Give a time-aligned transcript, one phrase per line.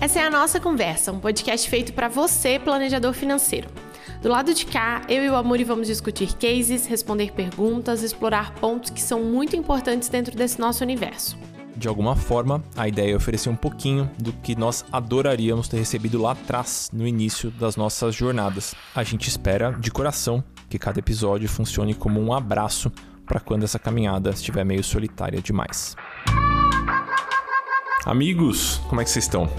[0.00, 3.68] Essa é a nossa conversa, um podcast feito para você, planejador financeiro.
[4.20, 8.90] Do lado de cá, eu e o Amuri vamos discutir cases, responder perguntas, explorar pontos
[8.90, 11.38] que são muito importantes dentro desse nosso universo.
[11.76, 16.20] De alguma forma, a ideia é oferecer um pouquinho do que nós adoraríamos ter recebido
[16.20, 18.74] lá atrás, no início das nossas jornadas.
[18.94, 22.92] A gente espera, de coração, que cada episódio funcione como um abraço
[23.26, 25.96] para quando essa caminhada estiver meio solitária demais.
[28.06, 29.50] Amigos, como é que vocês estão?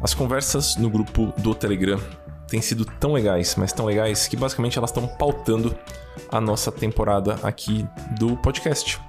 [0.00, 2.00] As conversas no grupo do Telegram
[2.48, 5.76] têm sido tão legais, mas tão legais, que basicamente elas estão pautando
[6.30, 7.86] a nossa temporada aqui
[8.18, 9.00] do podcast.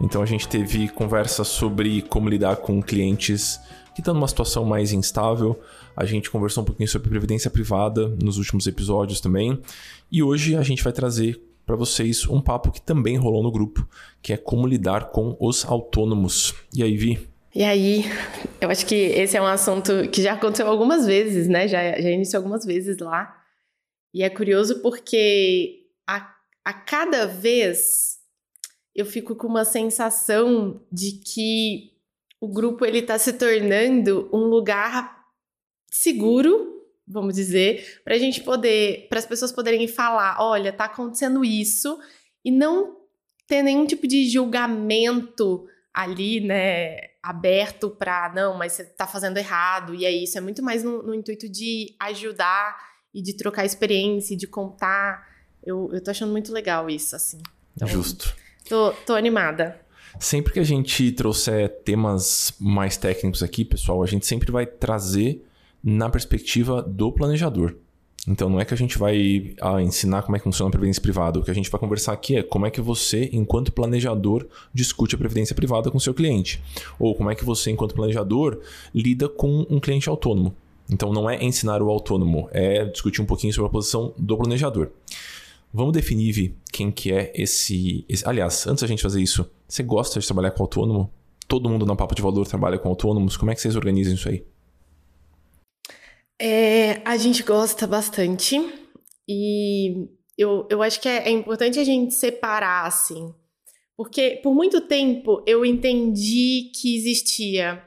[0.00, 3.60] Então a gente teve conversas sobre como lidar com clientes
[3.94, 5.58] que estão numa situação mais instável.
[5.96, 9.60] A gente conversou um pouquinho sobre previdência privada nos últimos episódios também.
[10.10, 13.88] E hoje a gente vai trazer para vocês um papo que também rolou no grupo,
[14.20, 16.54] que é como lidar com os autônomos.
[16.74, 17.28] E aí, Vi?
[17.54, 18.04] E aí,
[18.60, 21.68] eu acho que esse é um assunto que já aconteceu algumas vezes, né?
[21.68, 23.40] Já, já iniciou algumas vezes lá.
[24.12, 28.18] E é curioso porque a, a cada vez
[28.94, 31.92] eu fico com uma sensação de que
[32.40, 35.13] o grupo ele está se tornando um lugar
[35.94, 41.44] seguro, vamos dizer, para a gente poder, para as pessoas poderem falar, olha, está acontecendo
[41.44, 42.00] isso
[42.44, 42.96] e não
[43.46, 49.94] ter nenhum tipo de julgamento ali, né, aberto para não, mas você está fazendo errado
[49.94, 50.36] e é isso.
[50.36, 52.76] É muito mais no, no, intuito de ajudar
[53.14, 55.24] e de trocar experiência, de contar.
[55.62, 57.40] Eu, eu tô achando muito legal isso, assim.
[57.76, 58.34] Então, Justo.
[58.68, 59.80] Tô, tô animada.
[60.18, 65.44] Sempre que a gente trouxer temas mais técnicos aqui, pessoal, a gente sempre vai trazer
[65.84, 67.76] na perspectiva do planejador.
[68.26, 71.02] Então não é que a gente vai ah, ensinar como é que funciona a previdência
[71.02, 71.38] privada.
[71.38, 75.14] O que a gente vai conversar aqui é como é que você, enquanto planejador, discute
[75.14, 76.62] a previdência privada com seu cliente.
[76.98, 78.60] Ou como é que você, enquanto planejador,
[78.94, 80.54] lida com um cliente autônomo.
[80.90, 84.90] Então não é ensinar o autônomo, é discutir um pouquinho sobre a posição do planejador.
[85.72, 88.26] Vamos definir, Vi, quem que é esse, esse...
[88.26, 91.10] Aliás, antes da gente fazer isso, você gosta de trabalhar com autônomo?
[91.48, 93.36] Todo mundo na Papo de Valor trabalha com autônomos.
[93.36, 94.44] Como é que vocês organizam isso aí?
[96.40, 98.56] É, a gente gosta bastante
[99.28, 103.32] e eu, eu acho que é, é importante a gente separar, assim,
[103.96, 107.82] porque por muito tempo eu entendi que existia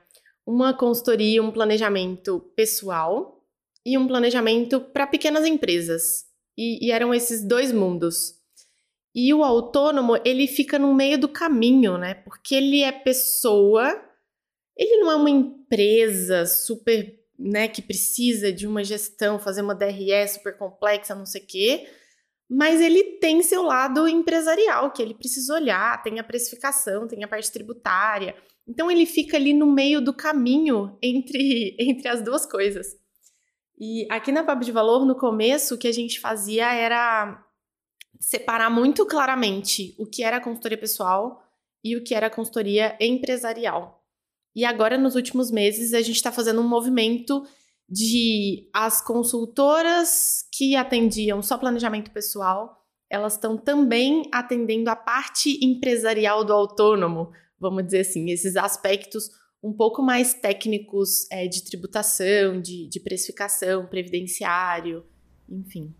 [0.45, 3.43] uma consultoria, um planejamento pessoal
[3.85, 6.25] e um planejamento para pequenas empresas.
[6.57, 8.35] E, e, eram esses dois mundos.
[9.13, 12.15] E o autônomo, ele fica no meio do caminho, né?
[12.15, 14.01] Porque ele é pessoa,
[14.75, 20.27] ele não é uma empresa super né, que precisa de uma gestão, fazer uma DRE
[20.27, 21.89] super complexa, não sei o quê,
[22.49, 27.27] mas ele tem seu lado empresarial, que ele precisa olhar, tem a precificação, tem a
[27.27, 28.35] parte tributária.
[28.67, 32.95] Então ele fica ali no meio do caminho entre, entre as duas coisas.
[33.79, 37.43] E aqui na Pab de Valor, no começo, o que a gente fazia era
[38.19, 41.43] separar muito claramente o que era consultoria pessoal
[41.83, 44.03] e o que era consultoria empresarial.
[44.57, 47.45] E agora, nos últimos meses, a gente está fazendo um movimento
[47.87, 52.75] de as consultoras que atendiam só planejamento pessoal,
[53.07, 57.29] elas estão também atendendo a parte empresarial do autônomo,
[57.59, 59.29] vamos dizer assim, esses aspectos
[59.61, 65.05] um pouco mais técnicos é, de tributação, de, de precificação, previdenciário,
[65.47, 65.93] enfim.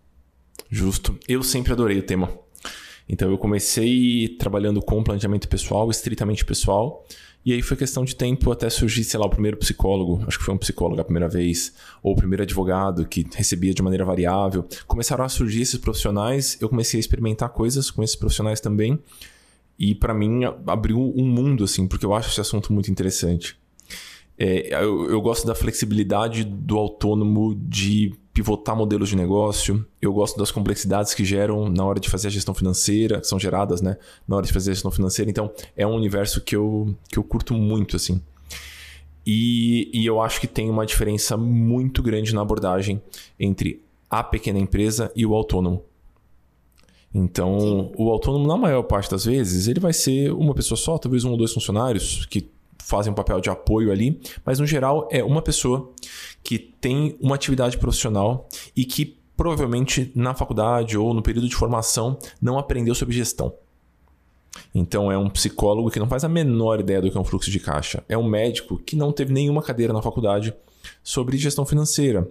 [0.68, 1.16] Justo.
[1.28, 2.36] Eu sempre adorei o tema.
[3.08, 7.06] Então eu comecei trabalhando com planejamento pessoal, estritamente pessoal.
[7.48, 10.44] E aí foi questão de tempo até surgir, sei lá, o primeiro psicólogo, acho que
[10.44, 11.72] foi um psicólogo a primeira vez,
[12.02, 14.68] ou o primeiro advogado que recebia de maneira variável.
[14.86, 18.98] Começaram a surgir esses profissionais, eu comecei a experimentar coisas com esses profissionais também.
[19.78, 23.56] E para mim abriu um mundo, assim, porque eu acho esse assunto muito interessante.
[24.36, 29.84] É, eu, eu gosto da flexibilidade do autônomo de pivotar modelos de negócio.
[30.00, 33.36] Eu gosto das complexidades que geram na hora de fazer a gestão financeira, que são
[33.36, 33.96] geradas, né,
[34.28, 35.28] na hora de fazer a gestão financeira.
[35.28, 38.22] Então, é um universo que eu, que eu curto muito, assim.
[39.26, 43.02] E, e eu acho que tem uma diferença muito grande na abordagem
[43.40, 45.82] entre a pequena empresa e o autônomo.
[47.12, 47.92] Então, Sim.
[47.96, 51.32] o autônomo, na maior parte das vezes, ele vai ser uma pessoa só, talvez um
[51.32, 52.48] ou dois funcionários que
[52.88, 55.92] fazem um papel de apoio ali, mas no geral é uma pessoa
[56.42, 62.18] que tem uma atividade profissional e que provavelmente na faculdade ou no período de formação
[62.40, 63.52] não aprendeu sobre gestão.
[64.74, 67.50] Então é um psicólogo que não faz a menor ideia do que é um fluxo
[67.50, 68.02] de caixa.
[68.08, 70.54] É um médico que não teve nenhuma cadeira na faculdade
[71.02, 72.26] sobre gestão financeira.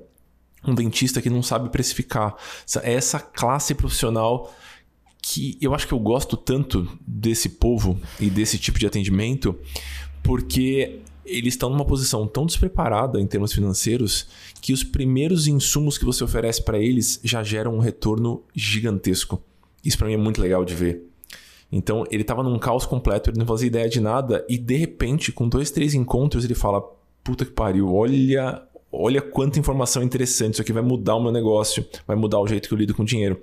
[0.65, 2.36] Um dentista que não sabe precificar.
[2.81, 4.51] É essa classe profissional
[5.21, 9.56] que eu acho que eu gosto tanto desse povo e desse tipo de atendimento
[10.27, 14.27] porque eles estão numa posição tão despreparada em termos financeiros
[14.62, 19.41] que os primeiros insumos que você oferece para eles já geram um retorno gigantesco.
[19.83, 21.01] Isso para mim é muito legal de ver.
[21.71, 25.31] Então ele estava num caos completo, ele não fazia ideia de nada e de repente,
[25.31, 26.81] com dois, três encontros, ele fala:
[27.23, 31.85] Puta que pariu, olha, olha quanta informação interessante, isso aqui vai mudar o meu negócio,
[32.06, 33.39] vai mudar o jeito que eu lido com dinheiro.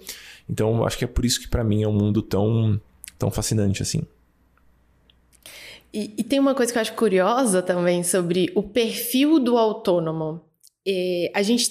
[0.46, 2.78] Então acho que é por isso que para mim é um mundo tão,
[3.18, 4.02] tão fascinante assim.
[5.94, 10.44] E, e, tem uma coisa que eu acho curiosa também sobre o perfil do autônomo.
[10.84, 11.70] E a gente,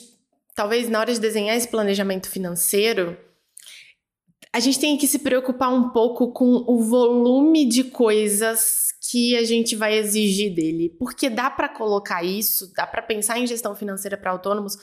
[0.55, 3.17] talvez na hora de desenhar esse planejamento financeiro,
[4.53, 9.43] a gente tem que se preocupar um pouco com o volume de coisas que a
[9.43, 14.15] gente vai exigir dele, porque dá para colocar isso, dá para pensar em gestão financeira
[14.15, 14.77] para autônomos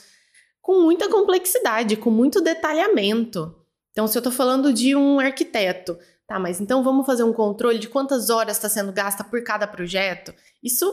[0.61, 3.57] com muita complexidade, com muito detalhamento.
[3.91, 5.99] Então, se eu estou falando de um arquiteto,
[6.31, 9.67] tá, mas então vamos fazer um controle de quantas horas está sendo gasta por cada
[9.67, 10.33] projeto?
[10.63, 10.87] Isso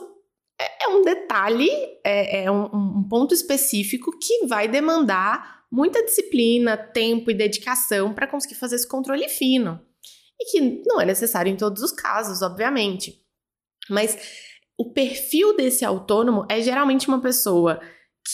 [0.59, 1.69] é, é um detalhe,
[2.03, 8.25] é, é um, um ponto específico que vai demandar muita disciplina, tempo e dedicação para
[8.25, 9.79] conseguir fazer esse controle fino.
[10.39, 13.21] E que não é necessário em todos os casos, obviamente.
[13.91, 14.17] Mas
[14.75, 17.79] o perfil desse autônomo é geralmente uma pessoa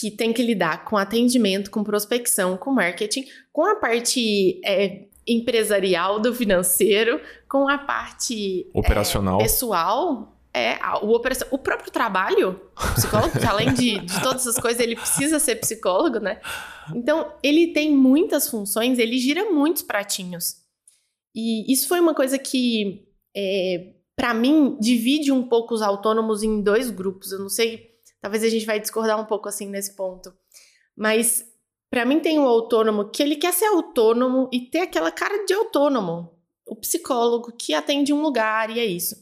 [0.00, 6.20] que tem que lidar com atendimento, com prospecção, com marketing, com a parte é, empresarial
[6.20, 12.94] do financeiro, com a parte operacional é, pessoal é, o, operação, o próprio trabalho, o
[12.94, 16.40] psicólogo, além de, de todas essas coisas, ele precisa ser psicólogo, né?
[16.94, 20.62] Então, ele tem muitas funções, ele gira muitos pratinhos.
[21.34, 23.04] E isso foi uma coisa que,
[23.36, 27.32] é, para mim, divide um pouco os autônomos em dois grupos.
[27.32, 27.90] Eu não sei,
[28.22, 30.32] talvez a gente vai discordar um pouco assim nesse ponto.
[30.96, 31.44] Mas,
[31.90, 35.44] para mim, tem o um autônomo que ele quer ser autônomo e ter aquela cara
[35.44, 36.30] de autônomo.
[36.66, 39.14] O psicólogo que atende um lugar e é isso.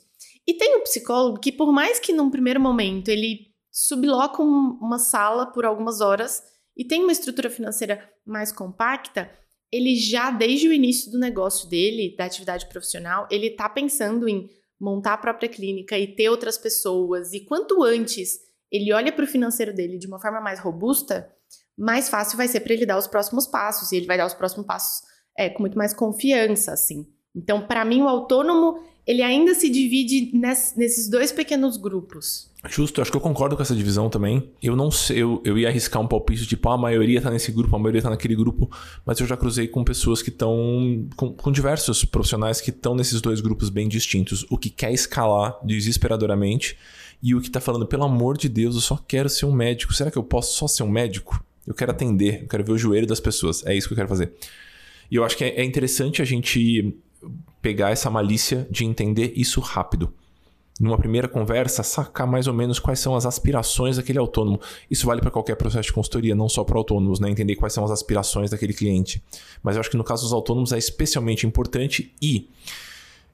[0.47, 4.99] E tem um psicólogo que, por mais que num primeiro momento ele subloca um, uma
[4.99, 6.43] sala por algumas horas
[6.77, 9.31] e tem uma estrutura financeira mais compacta,
[9.71, 14.49] ele já, desde o início do negócio dele, da atividade profissional, ele está pensando em
[14.79, 17.33] montar a própria clínica e ter outras pessoas.
[17.33, 18.39] E quanto antes
[18.71, 21.31] ele olha para o financeiro dele de uma forma mais robusta,
[21.77, 23.93] mais fácil vai ser para ele dar os próximos passos.
[23.93, 25.03] E ele vai dar os próximos passos
[25.37, 27.07] é, com muito mais confiança, assim.
[27.35, 32.51] Então, para mim, o autônomo ele ainda se divide nesses dois pequenos grupos.
[32.69, 34.53] Justo, acho que eu concordo com essa divisão também.
[34.63, 37.51] Eu não sei, eu, eu ia arriscar um palpite tipo, ah, a maioria tá nesse
[37.51, 38.71] grupo, a maioria tá naquele grupo,
[39.05, 41.09] mas eu já cruzei com pessoas que estão.
[41.17, 44.47] Com, com, diversos profissionais que estão nesses dois grupos bem distintos.
[44.49, 46.79] O que quer escalar desesperadoramente
[47.21, 49.93] e o que tá falando, pelo amor de Deus, eu só quero ser um médico.
[49.93, 51.45] Será que eu posso só ser um médico?
[51.67, 53.65] Eu quero atender, eu quero ver o joelho das pessoas.
[53.65, 54.33] É isso que eu quero fazer.
[55.11, 56.97] E eu acho que é, é interessante a gente
[57.61, 60.13] pegar essa malícia de entender isso rápido.
[60.81, 64.61] Numa primeira conversa, sacar mais ou menos quais são as aspirações daquele autônomo.
[64.91, 67.31] Isso vale para qualquer processo de consultoria, não só para autônomos, né?
[67.31, 69.23] Entender quais são as aspirações daquele cliente.
[69.63, 72.49] Mas eu acho que no caso dos autônomos é especialmente importante e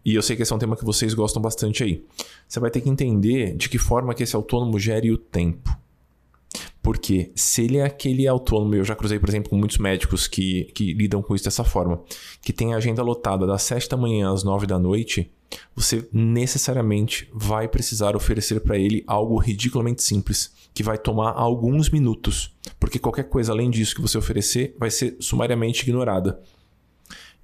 [0.04, 2.02] e eu sei que esse é um tema que vocês gostam bastante aí.
[2.48, 5.76] Você vai ter que entender de que forma que esse autônomo gere o tempo.
[6.88, 10.72] Porque se ele é aquele autônomo, eu já cruzei, por exemplo, com muitos médicos que,
[10.74, 12.02] que lidam com isso dessa forma,
[12.40, 15.30] que tem a agenda lotada das 7 da manhã às 9 da noite,
[15.76, 22.56] você necessariamente vai precisar oferecer para ele algo ridiculamente simples, que vai tomar alguns minutos,
[22.80, 26.40] porque qualquer coisa além disso que você oferecer vai ser sumariamente ignorada.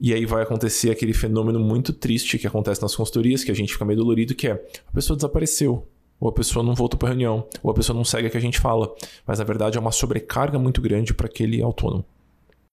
[0.00, 3.74] E aí vai acontecer aquele fenômeno muito triste que acontece nas consultorias, que a gente
[3.74, 5.86] fica meio dolorido, que é a pessoa desapareceu
[6.24, 8.36] ou a pessoa não volta para a reunião, ou a pessoa não segue o que
[8.38, 8.94] a gente fala.
[9.26, 12.02] Mas na verdade é uma sobrecarga muito grande para aquele autônomo.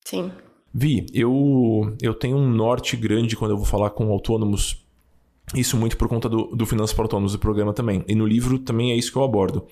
[0.05, 0.31] Sim.
[0.74, 4.86] Vi, eu, eu tenho um norte grande quando eu vou falar com autônomos.
[5.53, 8.05] Isso muito por conta do, do Finanças para Autônomos do programa também.
[8.08, 9.67] E no livro também é isso que eu abordo.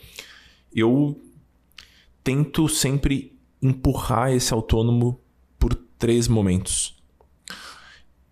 [0.76, 1.18] Eu
[2.22, 5.22] tento sempre empurrar esse autônomo
[5.58, 6.99] por três momentos.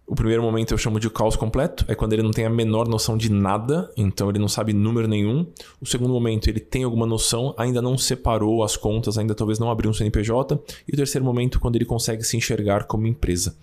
[0.10, 2.88] O primeiro momento eu chamo de caos completo, é quando ele não tem a menor
[2.88, 5.46] noção de nada, então ele não sabe número nenhum.
[5.82, 9.70] O segundo momento ele tem alguma noção, ainda não separou as contas, ainda talvez não
[9.70, 10.58] abriu um CNPJ.
[10.88, 13.58] E o terceiro momento quando ele consegue se enxergar como empresa.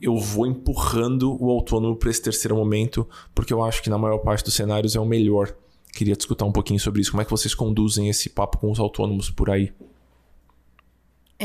[0.00, 4.20] Eu vou empurrando o autônomo para esse terceiro momento, porque eu acho que na maior
[4.20, 5.54] parte dos cenários é o melhor.
[5.92, 7.10] Queria discutir um pouquinho sobre isso.
[7.10, 9.70] Como é que vocês conduzem esse papo com os autônomos por aí?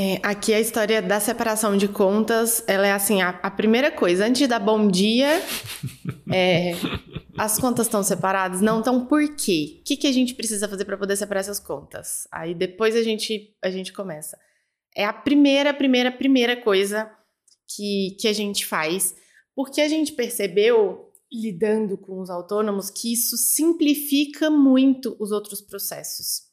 [0.02, 4.26] É, aqui a história da separação de contas, ela é assim, a, a primeira coisa,
[4.26, 5.44] antes de dar bom dia,
[6.32, 6.72] é,
[7.38, 8.62] as contas estão separadas?
[8.62, 9.82] Não, então por quê?
[9.82, 12.26] O que, que a gente precisa fazer para poder separar essas contas?
[12.32, 14.40] Aí depois a gente, a gente começa.
[14.96, 17.12] É a primeira, primeira, primeira coisa
[17.68, 19.14] que, que a gente faz,
[19.54, 26.44] Porque a gente percebeu, lidando com os autônomos, que isso simplifica muito os outros processos.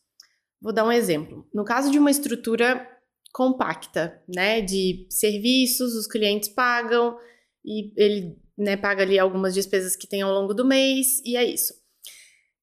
[0.61, 1.47] Vou dar um exemplo.
[1.55, 2.96] No caso de uma estrutura
[3.37, 7.19] compacta, né, de serviços, os clientes pagam
[7.63, 11.45] e ele né, paga ali algumas despesas que tem ao longo do mês e é
[11.45, 11.75] isso.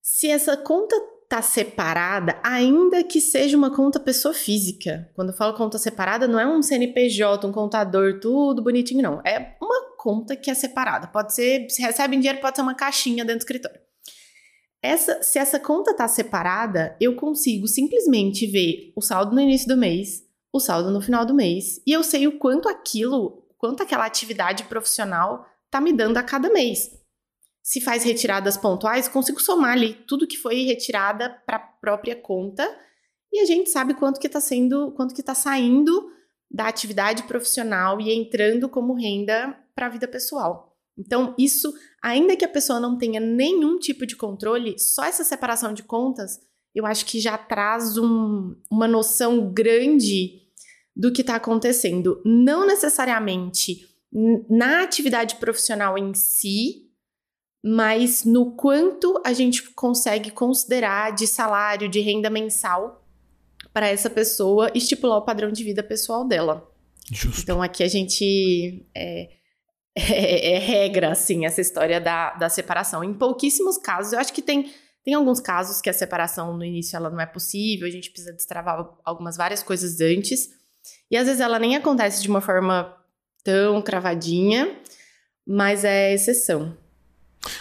[0.01, 0.99] Se essa conta
[1.29, 5.07] tá separada, ainda que seja uma conta pessoa física.
[5.15, 9.21] Quando eu falo conta separada, não é um CNPJ, um contador, tudo bonitinho, não.
[9.23, 11.07] É uma conta que é separada.
[11.07, 13.79] Pode ser, se recebe dinheiro, pode ser uma caixinha dentro do escritório.
[14.81, 19.77] Essa, se essa conta está separada, eu consigo simplesmente ver o saldo no início do
[19.77, 24.05] mês, o saldo no final do mês, e eu sei o quanto aquilo, quanto aquela
[24.05, 26.91] atividade profissional está me dando a cada mês.
[27.63, 32.63] Se faz retiradas pontuais, consigo somar ali tudo que foi retirada para própria conta
[33.31, 36.11] e a gente sabe quanto que está sendo, quanto que está saindo
[36.51, 40.77] da atividade profissional e entrando como renda para a vida pessoal.
[40.95, 45.73] Então, isso, ainda que a pessoa não tenha nenhum tipo de controle, só essa separação
[45.73, 46.39] de contas,
[46.75, 50.42] eu acho que já traz um, uma noção grande
[50.95, 52.21] do que está acontecendo.
[52.25, 53.87] Não necessariamente
[54.49, 56.83] na atividade profissional em si,
[57.63, 63.07] mas no quanto a gente consegue considerar de salário, de renda mensal
[63.71, 66.69] para essa pessoa estipular o padrão de vida pessoal dela.
[67.11, 67.41] Justo.
[67.41, 69.29] Então aqui a gente é,
[69.95, 73.03] é, é, regra, assim, essa história da, da separação.
[73.03, 74.71] Em pouquíssimos casos, eu acho que tem,
[75.03, 78.33] tem alguns casos que a separação no início ela não é possível, a gente precisa
[78.33, 80.49] destravar algumas várias coisas antes.
[81.09, 82.95] E às vezes ela nem acontece de uma forma
[83.43, 84.75] tão cravadinha,
[85.45, 86.75] mas é exceção.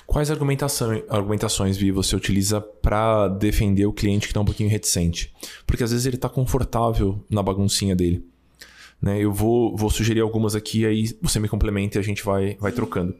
[0.06, 5.34] Quais argumentações, Vi, você utiliza para defender o cliente que está um pouquinho reticente?
[5.66, 8.24] Porque às vezes ele está confortável na baguncinha dele.
[9.00, 9.18] Né?
[9.18, 12.70] Eu vou, vou sugerir algumas aqui, aí você me complementa e a gente vai, vai
[12.70, 13.16] trocando.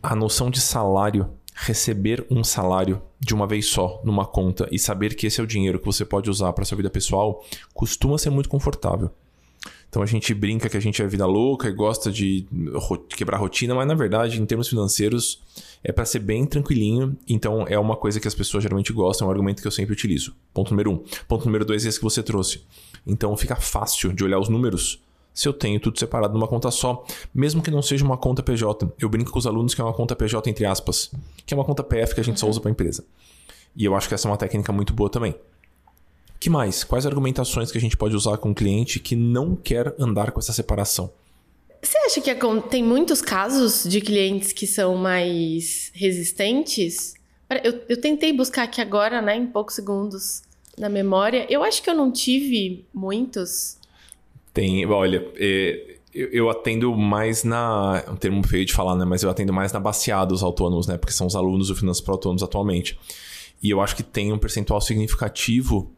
[0.00, 5.14] A noção de salário, receber um salário de uma vez só numa conta e saber
[5.14, 7.44] que esse é o dinheiro que você pode usar para sua vida pessoal,
[7.74, 9.10] costuma ser muito confortável.
[9.90, 12.46] Então a gente brinca que a gente é vida louca e gosta de
[13.08, 15.42] quebrar rotina, mas na verdade, em termos financeiros,
[15.82, 17.16] é para ser bem tranquilinho.
[17.28, 19.92] Então é uma coisa que as pessoas geralmente gostam, é um argumento que eu sempre
[19.92, 20.32] utilizo.
[20.54, 21.04] Ponto número um.
[21.26, 22.62] Ponto número dois é esse que você trouxe.
[23.04, 25.02] Então fica fácil de olhar os números
[25.34, 27.04] se eu tenho tudo separado numa conta só,
[27.34, 28.92] mesmo que não seja uma conta PJ.
[28.96, 31.10] Eu brinco com os alunos que é uma conta PJ entre aspas,
[31.44, 33.04] que é uma conta PF que a gente só usa para empresa.
[33.74, 35.34] E eu acho que essa é uma técnica muito boa também.
[36.40, 36.82] Que mais?
[36.82, 40.40] Quais argumentações que a gente pode usar com um cliente que não quer andar com
[40.40, 41.12] essa separação?
[41.82, 42.34] Você acha que
[42.70, 47.12] tem muitos casos de clientes que são mais resistentes?
[47.62, 50.42] Eu, eu tentei buscar aqui agora, né, em poucos segundos
[50.78, 51.46] na memória.
[51.50, 53.76] Eu acho que eu não tive muitos.
[54.54, 58.02] Tem, olha, é, eu, eu, atendo mais na.
[58.06, 59.04] É um termo feio de falar, né?
[59.04, 60.96] Mas eu atendo mais na baseada dos autônomos, né?
[60.96, 62.98] Porque são os alunos do Finanças para Autônomos atualmente.
[63.62, 65.92] E eu acho que tem um percentual significativo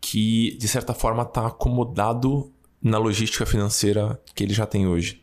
[0.00, 2.52] que, de certa forma, está acomodado
[2.82, 5.22] na logística financeira que ele já tem hoje.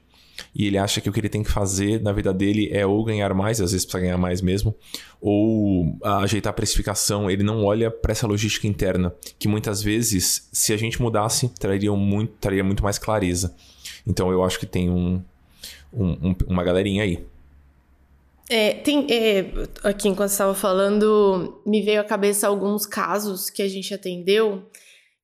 [0.53, 3.03] E ele acha que o que ele tem que fazer na vida dele é ou
[3.03, 4.75] ganhar mais, às vezes precisa ganhar mais mesmo,
[5.22, 7.29] ou ajeitar a precificação.
[7.29, 11.91] Ele não olha para essa logística interna, que muitas vezes, se a gente mudasse, traria
[11.94, 13.55] muito, traria muito mais clareza.
[14.05, 15.22] Então eu acho que tem um,
[15.94, 17.25] um, uma galerinha aí.
[18.49, 19.51] É, tem, é,
[19.83, 24.69] aqui, enquanto você estava falando, me veio à cabeça alguns casos que a gente atendeu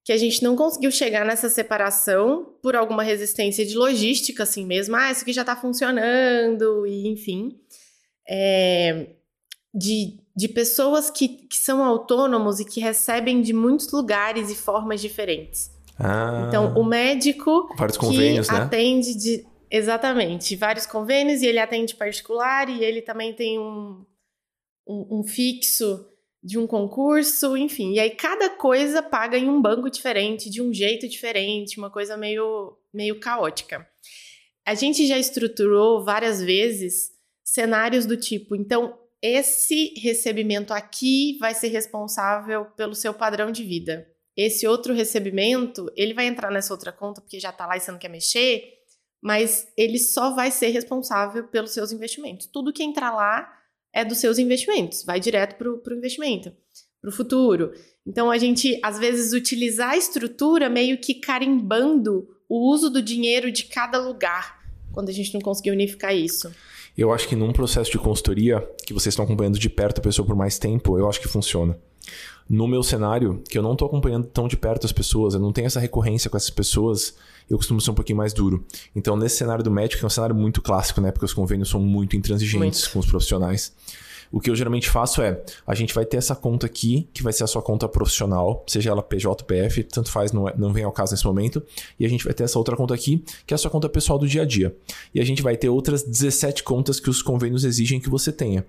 [0.04, 4.96] que a gente não conseguiu chegar nessa separação por alguma resistência de logística, assim mesmo.
[4.96, 7.60] Ah, isso aqui já está funcionando, e enfim.
[8.28, 9.10] É,
[9.74, 15.02] de, de pessoas que, que são autônomos e que recebem de muitos lugares e formas
[15.02, 15.70] diferentes.
[16.00, 17.70] Ah, então, o médico
[18.10, 18.44] que né?
[18.50, 24.06] atende de, Exatamente, vários convênios e ele atende particular e ele também tem um,
[24.86, 26.06] um, um, fixo
[26.44, 27.94] de um concurso, enfim.
[27.94, 32.18] E aí cada coisa paga em um banco diferente, de um jeito diferente, uma coisa
[32.18, 33.88] meio, meio caótica.
[34.66, 37.12] A gente já estruturou várias vezes
[37.42, 44.06] cenários do tipo, então esse recebimento aqui vai ser responsável pelo seu padrão de vida.
[44.36, 47.90] Esse outro recebimento, ele vai entrar nessa outra conta porque já está lá e você
[47.90, 48.81] não quer mexer
[49.22, 52.48] mas ele só vai ser responsável pelos seus investimentos.
[52.48, 53.48] Tudo que entrar lá
[53.94, 56.52] é dos seus investimentos, vai direto para o investimento,
[57.00, 57.74] para o futuro.
[58.06, 63.52] Então a gente às vezes utilizar a estrutura meio que carimbando o uso do dinheiro
[63.52, 64.60] de cada lugar,
[64.92, 66.52] quando a gente não conseguir unificar isso.
[66.98, 70.26] Eu acho que num processo de consultoria, que vocês estão acompanhando de perto a pessoa
[70.26, 71.78] por mais tempo, eu acho que funciona.
[72.50, 75.54] No meu cenário, que eu não estou acompanhando tão de perto as pessoas, eu não
[75.54, 77.16] tenho essa recorrência com essas pessoas,
[77.52, 78.66] eu costumo ser um pouquinho mais duro.
[78.96, 81.12] Então, nesse cenário do médico, é um cenário muito clássico, né?
[81.12, 82.94] Porque os convênios são muito intransigentes muito.
[82.94, 83.74] com os profissionais.
[84.32, 87.34] O que eu geralmente faço é, a gente vai ter essa conta aqui, que vai
[87.34, 90.86] ser a sua conta profissional, seja ela PJ PF, tanto faz, não, é, não vem
[90.86, 91.62] ao caso nesse momento.
[92.00, 94.18] E a gente vai ter essa outra conta aqui, que é a sua conta pessoal
[94.18, 94.74] do dia a dia.
[95.14, 98.66] E a gente vai ter outras 17 contas que os convênios exigem que você tenha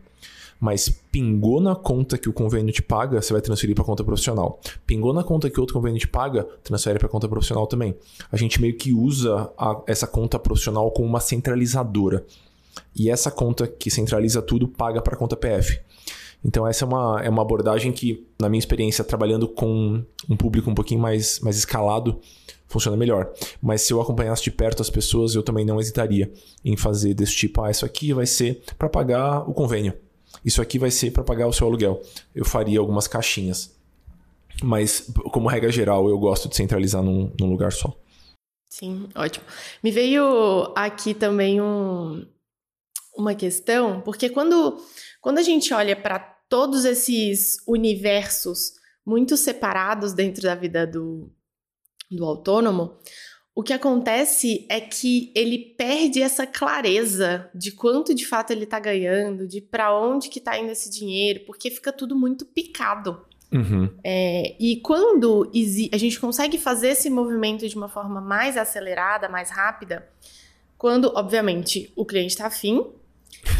[0.62, 4.60] mas pingou na conta que o convênio te paga, você vai transferir para conta profissional.
[4.86, 7.96] Pingou na conta que outro convênio te paga, transfere para conta profissional também.
[8.30, 12.24] A gente meio que usa a, essa conta profissional como uma centralizadora.
[12.94, 15.80] E essa conta que centraliza tudo paga para a conta PF.
[16.44, 20.70] Então essa é uma, é uma abordagem que, na minha experiência, trabalhando com um público
[20.70, 22.20] um pouquinho mais, mais escalado,
[22.68, 23.32] funciona melhor.
[23.60, 26.32] Mas se eu acompanhasse de perto as pessoas, eu também não hesitaria
[26.64, 29.92] em fazer desse tipo, ah, isso aqui vai ser para pagar o convênio.
[30.44, 32.02] Isso aqui vai ser para pagar o seu aluguel.
[32.34, 33.74] Eu faria algumas caixinhas.
[34.62, 37.96] Mas, como regra geral, eu gosto de centralizar num, num lugar só.
[38.68, 39.44] Sim, ótimo.
[39.82, 42.26] Me veio aqui também um,
[43.16, 44.78] uma questão, porque quando,
[45.20, 48.74] quando a gente olha para todos esses universos
[49.04, 51.30] muito separados dentro da vida do,
[52.10, 52.96] do autônomo,
[53.54, 58.80] o que acontece é que ele perde essa clareza de quanto de fato ele está
[58.80, 63.20] ganhando, de para onde que está indo esse dinheiro, porque fica tudo muito picado.
[63.52, 63.90] Uhum.
[64.02, 65.50] É, e quando
[65.92, 70.08] a gente consegue fazer esse movimento de uma forma mais acelerada, mais rápida,
[70.78, 72.86] quando, obviamente, o cliente está afim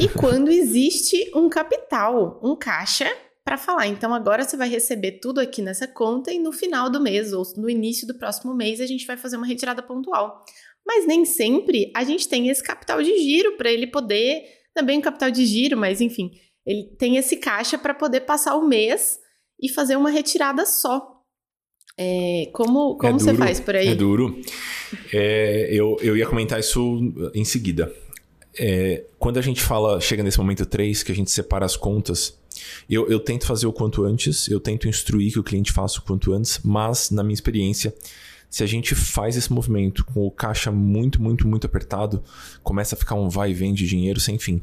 [0.01, 3.87] e quando existe um capital, um caixa para falar.
[3.87, 7.43] Então agora você vai receber tudo aqui nessa conta e no final do mês ou
[7.57, 10.45] no início do próximo mês a gente vai fazer uma retirada pontual.
[10.87, 14.43] Mas nem sempre a gente tem esse capital de giro para ele poder,
[14.75, 16.31] também um capital de giro, mas enfim,
[16.67, 19.19] ele tem esse caixa para poder passar o mês
[19.61, 21.09] e fazer uma retirada só.
[21.97, 23.89] É, como como é você faz por aí?
[23.89, 24.41] É duro.
[25.13, 26.99] É, eu, eu ia comentar isso
[27.35, 27.93] em seguida.
[28.59, 32.39] É, quando a gente fala, chega nesse momento 3, que a gente separa as contas,
[32.89, 36.03] eu, eu tento fazer o quanto antes, eu tento instruir que o cliente faça o
[36.03, 37.95] quanto antes, mas na minha experiência,
[38.51, 42.23] se a gente faz esse movimento com o caixa muito, muito, muito apertado,
[42.63, 44.61] começa a ficar um vai e vem de dinheiro sem fim.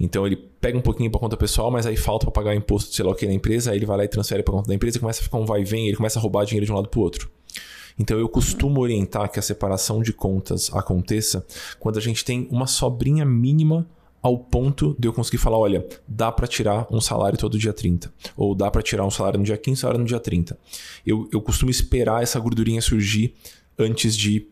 [0.00, 3.04] Então ele pega um pouquinho para conta pessoal, mas aí falta para pagar imposto, sei
[3.04, 4.98] lá o que, na empresa, aí ele vai lá e transfere para conta da empresa
[4.98, 6.88] começa a ficar um vai e vem, ele começa a roubar dinheiro de um lado
[6.88, 7.30] para o outro.
[7.98, 11.44] Então eu costumo orientar que a separação de contas aconteça
[11.80, 13.86] quando a gente tem uma sobrinha mínima
[14.28, 18.12] ao ponto de eu conseguir falar, olha, dá para tirar um salário todo dia 30,
[18.36, 20.58] ou dá para tirar um salário no dia 15, um salário no dia 30.
[21.06, 23.34] Eu, eu costumo esperar essa gordurinha surgir
[23.78, 24.46] antes de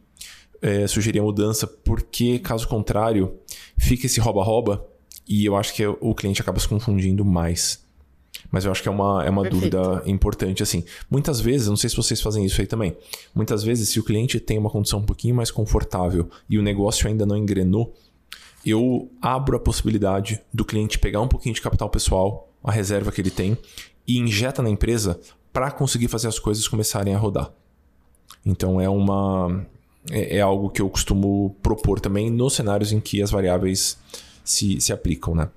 [0.62, 3.34] é, sugerir a mudança, porque caso contrário,
[3.76, 4.82] fica esse rouba-rouba
[5.28, 7.84] e eu acho que o cliente acaba se confundindo mais.
[8.50, 10.84] Mas eu acho que é uma, é uma dúvida importante, assim.
[11.10, 12.96] Muitas vezes, não sei se vocês fazem isso aí também,
[13.34, 17.06] muitas vezes, se o cliente tem uma condição um pouquinho mais confortável e o negócio
[17.06, 17.92] ainda não engrenou,
[18.66, 23.20] eu abro a possibilidade do cliente pegar um pouquinho de capital pessoal, a reserva que
[23.20, 23.56] ele tem,
[24.06, 25.20] e injeta na empresa
[25.52, 27.52] para conseguir fazer as coisas começarem a rodar.
[28.44, 29.64] Então é uma
[30.10, 33.98] é, é, algo que eu costumo propor também nos cenários em que as variáveis
[34.44, 35.48] se, se aplicam, né?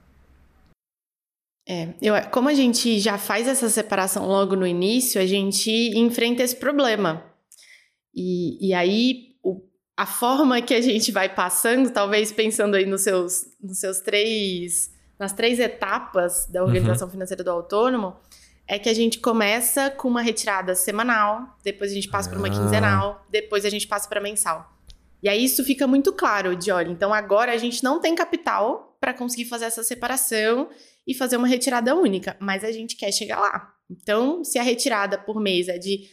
[1.67, 6.41] É, eu, como a gente já faz essa separação logo no início, a gente enfrenta
[6.41, 7.23] esse problema.
[8.15, 9.28] E, e aí
[9.99, 14.89] a forma que a gente vai passando, talvez pensando aí nos seus, nos seus três,
[15.19, 17.11] nas três etapas da organização uhum.
[17.11, 18.15] financeira do autônomo,
[18.65, 22.31] é que a gente começa com uma retirada semanal, depois a gente passa ah.
[22.31, 24.73] para uma quinzenal, depois a gente passa para mensal.
[25.21, 28.95] E aí isso fica muito claro de, olha, então agora a gente não tem capital
[29.01, 30.69] para conseguir fazer essa separação
[31.05, 33.73] e fazer uma retirada única, mas a gente quer chegar lá.
[33.91, 36.07] Então, se a retirada por mês é de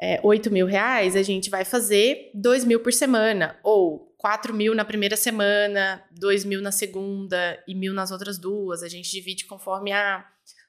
[0.00, 4.74] é, 8 mil reais, a gente vai fazer 2 mil por semana, ou 4 mil
[4.74, 8.82] na primeira semana, 2 mil na segunda e mil nas outras duas.
[8.82, 10.26] A gente divide conforme a,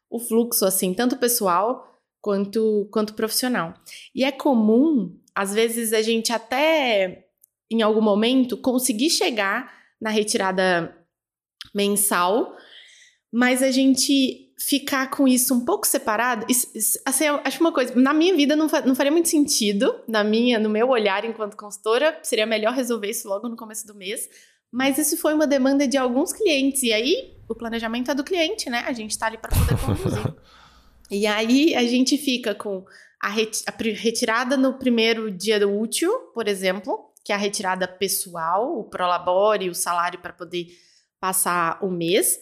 [0.10, 3.74] o fluxo, assim, tanto pessoal quanto, quanto profissional.
[4.14, 7.26] E é comum, às vezes, a gente até,
[7.70, 10.96] em algum momento, conseguir chegar na retirada
[11.74, 12.56] mensal,
[13.32, 16.46] mas a gente ficar com isso um pouco separado,
[17.06, 20.70] assim, acho uma coisa, na minha vida não, não faria muito sentido, na minha, no
[20.70, 24.30] meu olhar enquanto consultora, seria melhor resolver isso logo no começo do mês,
[24.72, 28.70] mas isso foi uma demanda de alguns clientes, e aí o planejamento é do cliente,
[28.70, 28.84] né?
[28.88, 30.34] A gente tá ali para poder conduzir.
[31.12, 32.86] e aí a gente fica com
[33.22, 37.88] a, reti a retirada no primeiro dia do útil, por exemplo, que é a retirada
[37.88, 40.68] pessoal, o prolabore, o salário para poder
[41.20, 42.40] passar o mês,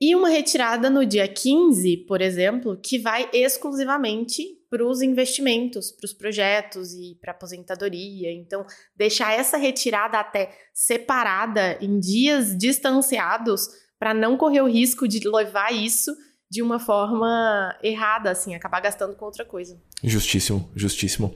[0.00, 6.04] E uma retirada no dia 15, por exemplo, que vai exclusivamente para os investimentos, para
[6.04, 8.30] os projetos e para aposentadoria.
[8.32, 15.26] Então, deixar essa retirada até separada em dias distanciados para não correr o risco de
[15.28, 16.14] levar isso
[16.50, 19.78] de uma forma errada, assim, acabar gastando com outra coisa.
[20.02, 21.34] Justíssimo, justíssimo.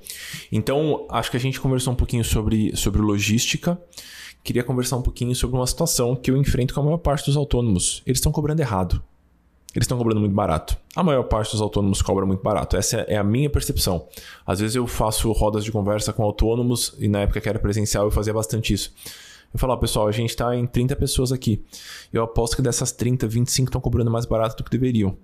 [0.51, 3.79] Então, acho que a gente conversou um pouquinho sobre, sobre logística.
[4.45, 7.37] Queria conversar um pouquinho sobre uma situação que eu enfrento com a maior parte dos
[7.37, 8.03] autônomos.
[8.05, 9.03] Eles estão cobrando errado.
[9.75, 10.77] Eles estão cobrando muito barato.
[10.95, 12.77] A maior parte dos autônomos cobra muito barato.
[12.77, 14.07] Essa é a minha percepção.
[14.45, 18.05] Às vezes eu faço rodas de conversa com autônomos e na época que era presencial
[18.05, 18.93] eu fazia bastante isso.
[19.53, 21.65] Eu falo, pessoal, a gente está em 30 pessoas aqui.
[22.13, 25.17] Eu aposto que dessas 30, 25 estão cobrando mais barato do que deveriam.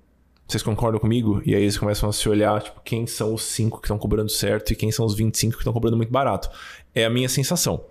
[0.46, 1.42] Vocês concordam comigo?
[1.44, 4.31] E aí eles começam a se olhar, tipo, quem são os 5 que estão cobrando
[4.31, 6.48] certo e quem são os 25 que estão cobrando muito barato.
[6.94, 7.85] É a minha sensação.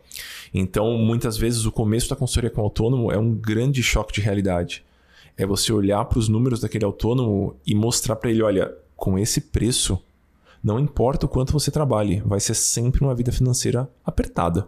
[0.53, 4.84] Então, muitas vezes, o começo da consultoria com autônomo é um grande choque de realidade.
[5.36, 9.41] É você olhar para os números daquele autônomo e mostrar para ele: olha, com esse
[9.41, 10.01] preço,
[10.63, 14.67] não importa o quanto você trabalhe, vai ser sempre uma vida financeira apertada.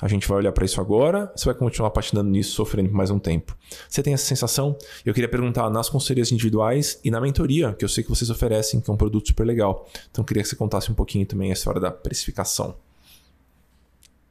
[0.00, 3.10] A gente vai olhar para isso agora, você vai continuar patinando nisso, sofrendo por mais
[3.10, 3.56] um tempo.
[3.88, 4.76] Você tem essa sensação?
[5.04, 8.80] Eu queria perguntar nas consultorias individuais e na mentoria, que eu sei que vocês oferecem,
[8.80, 9.88] que é um produto super legal.
[10.08, 12.76] Então, queria que você contasse um pouquinho também a história da precificação.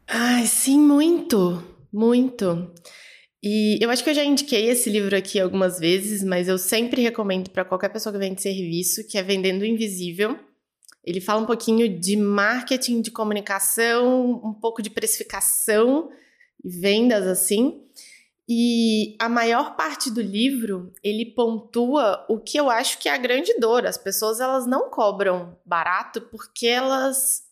[0.08, 2.72] Ai, sim, muito, muito.
[3.44, 7.02] E eu acho que eu já indiquei esse livro aqui algumas vezes, mas eu sempre
[7.02, 10.40] recomendo para qualquer pessoa que vende serviço, que é Vendendo Invisível.
[11.04, 16.10] Ele fala um pouquinho de marketing, de comunicação, um pouco de precificação
[16.64, 17.84] e vendas assim.
[18.50, 23.18] E a maior parte do livro, ele pontua o que eu acho que é a
[23.18, 23.86] grande dor.
[23.86, 27.44] As pessoas elas não cobram barato porque elas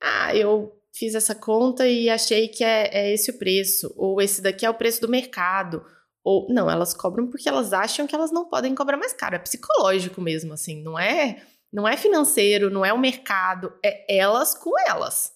[0.00, 4.42] ah, eu fiz essa conta e achei que é, é esse o preço, ou esse
[4.42, 5.84] daqui é o preço do mercado.
[6.24, 9.34] Ou não, elas cobram porque elas acham que elas não podem cobrar mais caro.
[9.34, 14.54] É psicológico mesmo, assim, não é, não é financeiro, não é o mercado, é elas
[14.54, 15.32] com elas.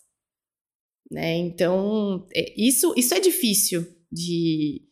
[1.11, 1.37] Né?
[1.37, 4.83] Então, é, isso, isso é difícil de,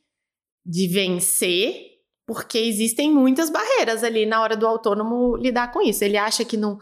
[0.65, 1.93] de vencer,
[2.27, 6.03] porque existem muitas barreiras ali na hora do autônomo lidar com isso.
[6.03, 6.79] Ele acha que não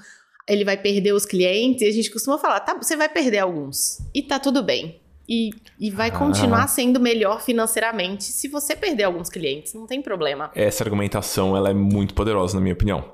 [0.52, 4.00] ele vai perder os clientes, e a gente costuma falar, tá, você vai perder alguns.
[4.14, 5.00] E tá tudo bem.
[5.28, 6.18] E, e vai ah.
[6.18, 10.50] continuar sendo melhor financeiramente se você perder alguns clientes, não tem problema.
[10.54, 13.04] Essa argumentação ela é muito poderosa, na minha opinião.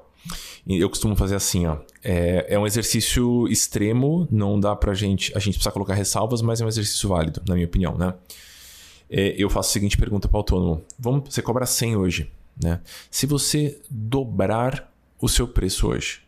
[0.66, 1.78] Eu costumo fazer assim, ó.
[2.04, 5.32] É, é um exercício extremo, não dá pra gente.
[5.34, 8.14] A gente precisa colocar ressalvas, mas é um exercício válido, na minha opinião, né?
[9.10, 12.30] É, eu faço a seguinte pergunta para o autônomo: Vamos, você cobra 100 hoje,
[12.62, 12.80] né?
[13.10, 16.20] Se você dobrar o seu preço hoje,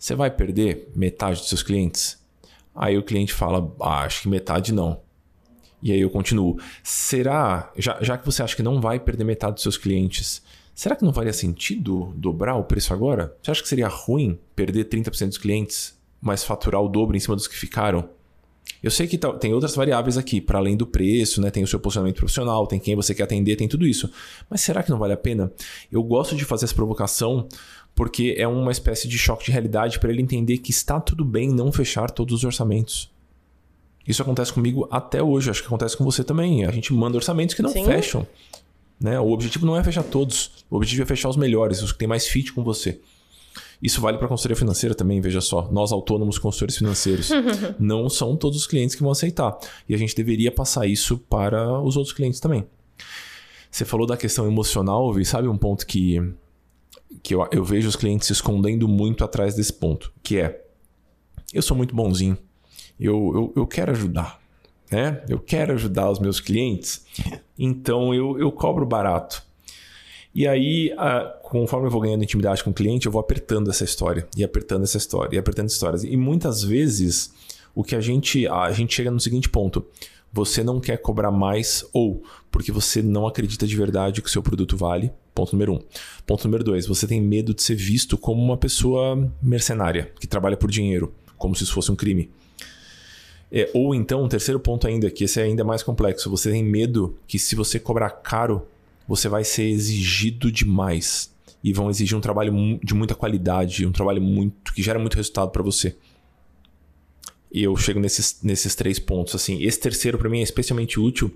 [0.00, 2.18] você vai perder metade dos seus clientes?
[2.74, 5.02] Aí o cliente fala, ah, acho que metade não.
[5.82, 6.58] E aí eu continuo.
[6.82, 10.42] Será, já, já que você acha que não vai perder metade dos seus clientes,
[10.74, 13.36] será que não faria sentido dobrar o preço agora?
[13.42, 17.36] Você acha que seria ruim perder 30% dos clientes, mas faturar o dobro em cima
[17.36, 18.08] dos que ficaram?
[18.82, 21.50] Eu sei que tem outras variáveis aqui, para além do preço, né?
[21.50, 24.10] Tem o seu posicionamento profissional, tem quem você quer atender, tem tudo isso.
[24.48, 25.52] Mas será que não vale a pena?
[25.92, 27.46] Eu gosto de fazer essa provocação
[27.94, 31.50] porque é uma espécie de choque de realidade para ele entender que está tudo bem
[31.50, 33.10] não fechar todos os orçamentos.
[34.06, 36.64] Isso acontece comigo até hoje, acho que acontece com você também.
[36.64, 37.84] A gente manda orçamentos que não Sim.
[37.84, 38.26] fecham.
[39.00, 39.18] Né?
[39.20, 42.08] O objetivo não é fechar todos, o objetivo é fechar os melhores, os que têm
[42.08, 43.00] mais fit com você.
[43.82, 45.68] Isso vale para a consultoria financeira também, veja só.
[45.72, 47.30] Nós, autônomos consultores financeiros,
[47.80, 49.58] não são todos os clientes que vão aceitar.
[49.88, 52.66] E a gente deveria passar isso para os outros clientes também.
[53.70, 56.20] Você falou da questão emocional, Vi, sabe um ponto que
[57.22, 60.64] que eu, eu vejo os clientes se escondendo muito atrás desse ponto, que é
[61.52, 62.38] eu sou muito bonzinho,
[62.98, 64.40] eu, eu, eu quero ajudar,
[64.90, 65.22] né?
[65.28, 67.04] Eu quero ajudar os meus clientes,
[67.58, 69.42] então eu, eu cobro barato.
[70.32, 73.82] E aí, a, conforme eu vou ganhando intimidade com o cliente, eu vou apertando essa
[73.82, 76.04] história, e apertando essa história, e apertando histórias.
[76.04, 77.32] E muitas vezes,
[77.74, 79.84] o que a gente, a gente chega no seguinte ponto:
[80.32, 84.42] você não quer cobrar mais, ou porque você não acredita de verdade que o seu
[84.42, 85.80] produto vale, Ponto número um.
[86.26, 90.54] Ponto número dois, você tem medo de ser visto como uma pessoa mercenária, que trabalha
[90.54, 92.28] por dinheiro, como se isso fosse um crime.
[93.50, 96.62] É, ou então, um terceiro ponto ainda, que esse é ainda mais complexo, você tem
[96.62, 98.66] medo que se você cobrar caro,
[99.08, 101.32] você vai ser exigido demais.
[101.64, 105.50] E vão exigir um trabalho de muita qualidade, um trabalho muito que gera muito resultado
[105.50, 105.96] para você.
[107.50, 109.34] E eu chego nesses, nesses três pontos.
[109.34, 111.34] Assim, esse terceiro para mim é especialmente útil,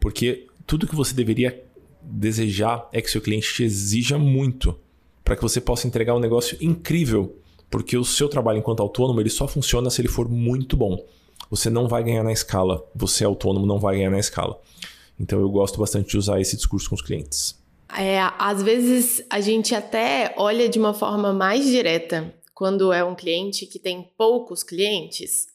[0.00, 1.62] porque tudo que você deveria
[2.04, 4.78] desejar é que seu cliente te exija muito
[5.24, 7.38] para que você possa entregar um negócio incrível,
[7.70, 11.04] porque o seu trabalho enquanto autônomo ele só funciona se ele for muito bom.
[11.50, 12.84] Você não vai ganhar na escala.
[12.94, 14.60] Você autônomo não vai ganhar na escala.
[15.18, 17.58] Então eu gosto bastante de usar esse discurso com os clientes.
[17.96, 23.14] É, às vezes a gente até olha de uma forma mais direta quando é um
[23.14, 25.46] cliente que tem poucos clientes.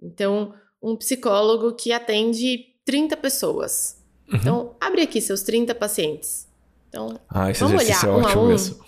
[0.00, 4.02] Então, um psicólogo que atende 30 pessoas.
[4.28, 4.38] Uhum.
[4.38, 6.48] Então, abre aqui seus 30 pacientes.
[6.88, 8.48] Então, ah, vamos olhar é um a um.
[8.48, 8.84] Mesmo.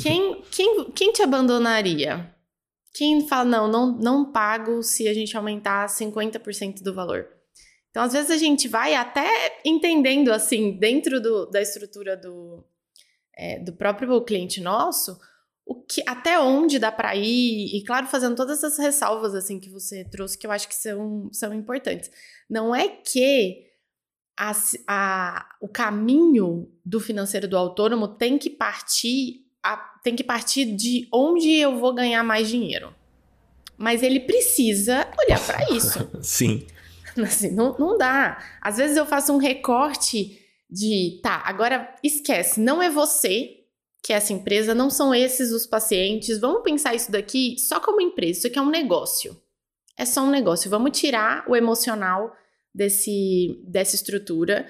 [0.00, 2.30] Quem, quem, quem te abandonaria?
[2.94, 7.26] Quem fala, não, não, não pago se a gente aumentar 50% do valor?
[7.90, 12.64] Então, às vezes, a gente vai até entendendo, assim, dentro do, da estrutura do,
[13.34, 15.18] é, do próprio cliente nosso,
[15.64, 19.70] o que, até onde dá para ir, e claro, fazendo todas essas ressalvas, assim, que
[19.70, 22.10] você trouxe, que eu acho que são, são importantes.
[22.48, 23.71] Não é que
[24.42, 24.52] a,
[24.88, 31.06] a, o caminho do financeiro do autônomo tem que partir a, tem que partir de
[31.12, 32.92] onde eu vou ganhar mais dinheiro.
[33.78, 36.10] Mas ele precisa olhar para isso.
[36.20, 36.66] Sim.
[37.22, 38.42] Assim, não, não dá.
[38.60, 43.58] Às vezes eu faço um recorte de, tá, agora esquece, não é você
[44.02, 46.40] que é essa empresa, não são esses os pacientes.
[46.40, 48.38] Vamos pensar isso daqui só como empresa.
[48.38, 49.40] Isso aqui é um negócio.
[49.96, 50.68] É só um negócio.
[50.68, 52.34] Vamos tirar o emocional
[52.74, 54.66] desse, dessa estrutura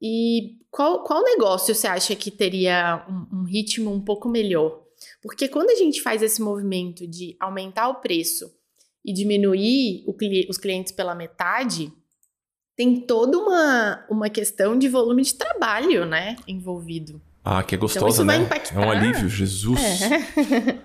[0.00, 4.82] e qual, qual negócio você acha que teria um, um ritmo um pouco melhor?
[5.22, 8.50] Porque quando a gente faz esse movimento de aumentar o preço
[9.04, 10.16] e diminuir o,
[10.48, 11.92] os clientes pela metade,
[12.76, 17.20] tem toda uma, uma questão de volume de trabalho, né, envolvido.
[17.44, 18.44] Ah, que é gostosa, então, né?
[18.44, 18.82] Impactar...
[18.82, 19.80] É um alívio, Jesus.
[19.80, 20.78] É.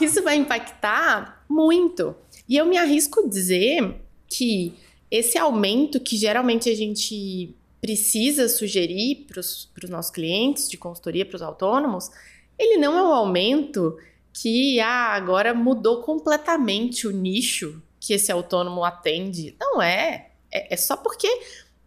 [0.04, 2.14] isso vai impactar muito.
[2.48, 4.74] E eu me arrisco dizer que
[5.10, 11.36] esse aumento que geralmente a gente precisa sugerir para os nossos clientes de consultoria, para
[11.36, 12.10] os autônomos,
[12.58, 13.96] ele não é um aumento
[14.32, 19.56] que ah, agora mudou completamente o nicho que esse autônomo atende.
[19.60, 20.30] Não é.
[20.50, 21.28] É, é só porque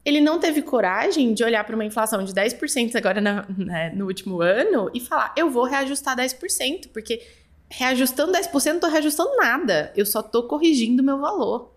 [0.04, 4.08] ele não teve coragem de olhar para uma inflação de 10% agora na, né, no
[4.08, 7.22] último ano e falar: eu vou reajustar 10%, porque
[7.70, 11.74] reajustando 10% não estou reajustando nada, eu só estou corrigindo meu valor.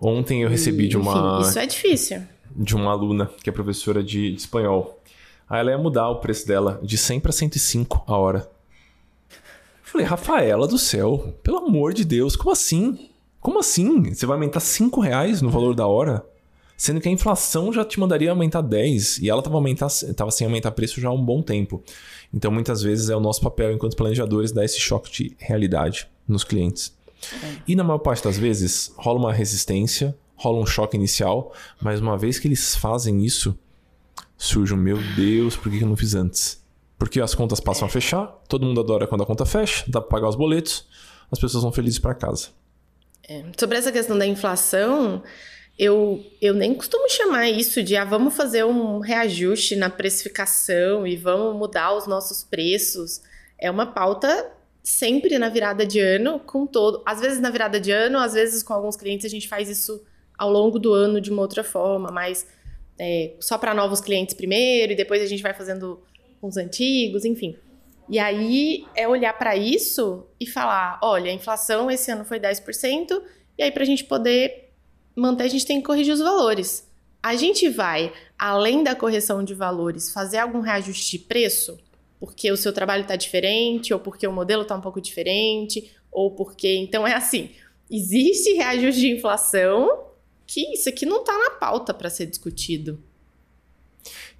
[0.00, 1.38] Ontem eu recebi e, de uma.
[1.40, 2.22] Enfim, isso é difícil
[2.54, 5.00] de uma aluna que é professora de, de espanhol.
[5.48, 8.50] Aí ela ia mudar o preço dela de 100 para 105 a hora.
[9.30, 13.10] Eu falei, Rafaela do céu, pelo amor de Deus, como assim?
[13.40, 14.14] Como assim?
[14.14, 16.24] Você vai aumentar 5 reais no valor da hora?
[16.76, 20.46] Sendo que a inflação já te mandaria aumentar 10 e ela estava aumentar, tava sem
[20.46, 21.82] aumentar preço já há um bom tempo.
[22.32, 26.44] Então, muitas vezes é o nosso papel enquanto planejadores dar esse choque de realidade nos
[26.44, 26.96] clientes.
[27.66, 32.16] E na maior parte das vezes rola uma resistência, rola um choque inicial, mas uma
[32.16, 33.58] vez que eles fazem isso,
[34.36, 36.62] surge um meu Deus, por que eu não fiz antes?
[36.98, 40.10] Porque as contas passam a fechar, todo mundo adora quando a conta fecha, dá para
[40.10, 40.86] pagar os boletos,
[41.30, 42.48] as pessoas vão felizes para casa.
[43.28, 43.44] É.
[43.58, 45.22] Sobre essa questão da inflação,
[45.78, 51.16] eu, eu nem costumo chamar isso de ah, vamos fazer um reajuste na precificação e
[51.16, 53.22] vamos mudar os nossos preços.
[53.58, 54.50] É uma pauta
[54.82, 57.02] sempre na virada de ano, com todo.
[57.06, 60.02] Às vezes na virada de ano, às vezes com alguns clientes a gente faz isso
[60.38, 62.46] ao longo do ano de uma outra forma, mas
[62.98, 66.00] é, só para novos clientes primeiro e depois a gente vai fazendo
[66.40, 67.56] com os antigos, enfim.
[68.08, 73.22] E aí é olhar para isso e falar: olha, a inflação esse ano foi 10%,
[73.56, 74.70] e aí para a gente poder
[75.14, 76.88] manter, a gente tem que corrigir os valores.
[77.22, 81.78] A gente vai, além da correção de valores, fazer algum reajuste de preço?
[82.20, 86.30] Porque o seu trabalho está diferente, ou porque o modelo está um pouco diferente, ou
[86.32, 86.76] porque.
[86.76, 87.50] Então é assim:
[87.90, 90.04] existe reajuste de inflação,
[90.46, 93.02] que isso aqui não está na pauta para ser discutido.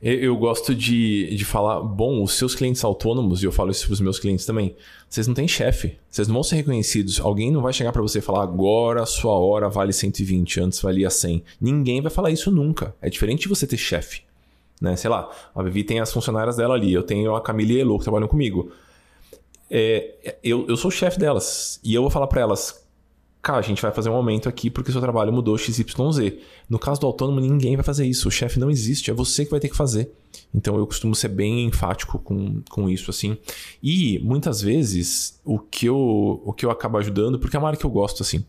[0.02, 3.92] Eu gosto de, de falar, bom, os seus clientes autônomos, e eu falo isso para
[3.92, 4.74] os meus clientes também,
[5.06, 7.20] vocês não têm chefe, vocês não vão ser reconhecidos.
[7.20, 10.80] Alguém não vai chegar para você e falar, agora a sua hora vale 120, antes
[10.80, 11.42] valia 100.
[11.60, 12.94] Ninguém vai falar isso nunca.
[13.02, 14.22] É diferente de você ter chefe.
[14.80, 14.96] Né?
[14.96, 17.80] Sei lá, a Vivi tem as funcionárias dela ali, eu tenho a Camila e a
[17.80, 18.72] Elo que trabalham comigo.
[19.70, 22.84] É, eu, eu sou o chefe delas, e eu vou falar para elas,
[23.42, 25.84] cara, a gente vai fazer um aumento aqui porque seu trabalho mudou XYZ.
[26.68, 28.28] No caso do autônomo, ninguém vai fazer isso.
[28.28, 30.12] O chefe não existe, é você que vai ter que fazer.
[30.54, 33.36] Então eu costumo ser bem enfático com, com isso, assim.
[33.82, 37.78] E muitas vezes o que, eu, o que eu acabo ajudando, porque é uma área
[37.78, 38.44] que eu gosto, assim,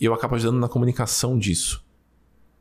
[0.00, 1.84] eu acabo ajudando na comunicação disso.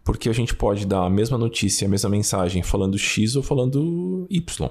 [0.03, 4.25] Porque a gente pode dar a mesma notícia, a mesma mensagem falando X ou falando
[4.29, 4.69] Y.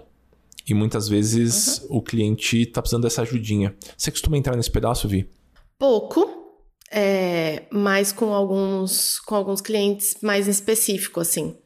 [0.69, 1.99] E muitas vezes uhum.
[1.99, 3.75] o cliente está precisando dessa ajudinha.
[3.97, 5.29] Você costuma entrar nesse pedaço, Vi?
[5.79, 6.29] Pouco,
[6.91, 11.57] é, mas com alguns, com alguns clientes mais específicos, assim.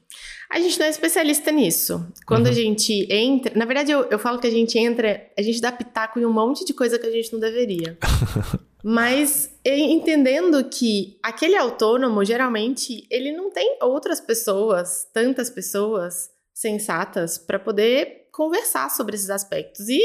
[0.53, 2.07] A gente não é especialista nisso.
[2.27, 2.53] Quando uhum.
[2.53, 3.55] a gente entra.
[3.57, 6.33] Na verdade, eu, eu falo que a gente entra, a gente dá pitaco em um
[6.33, 7.97] monte de coisa que a gente não deveria.
[8.85, 17.59] Mas entendendo que aquele autônomo, geralmente, ele não tem outras pessoas, tantas pessoas, sensatas para
[17.59, 19.89] poder conversar sobre esses aspectos.
[19.89, 20.03] E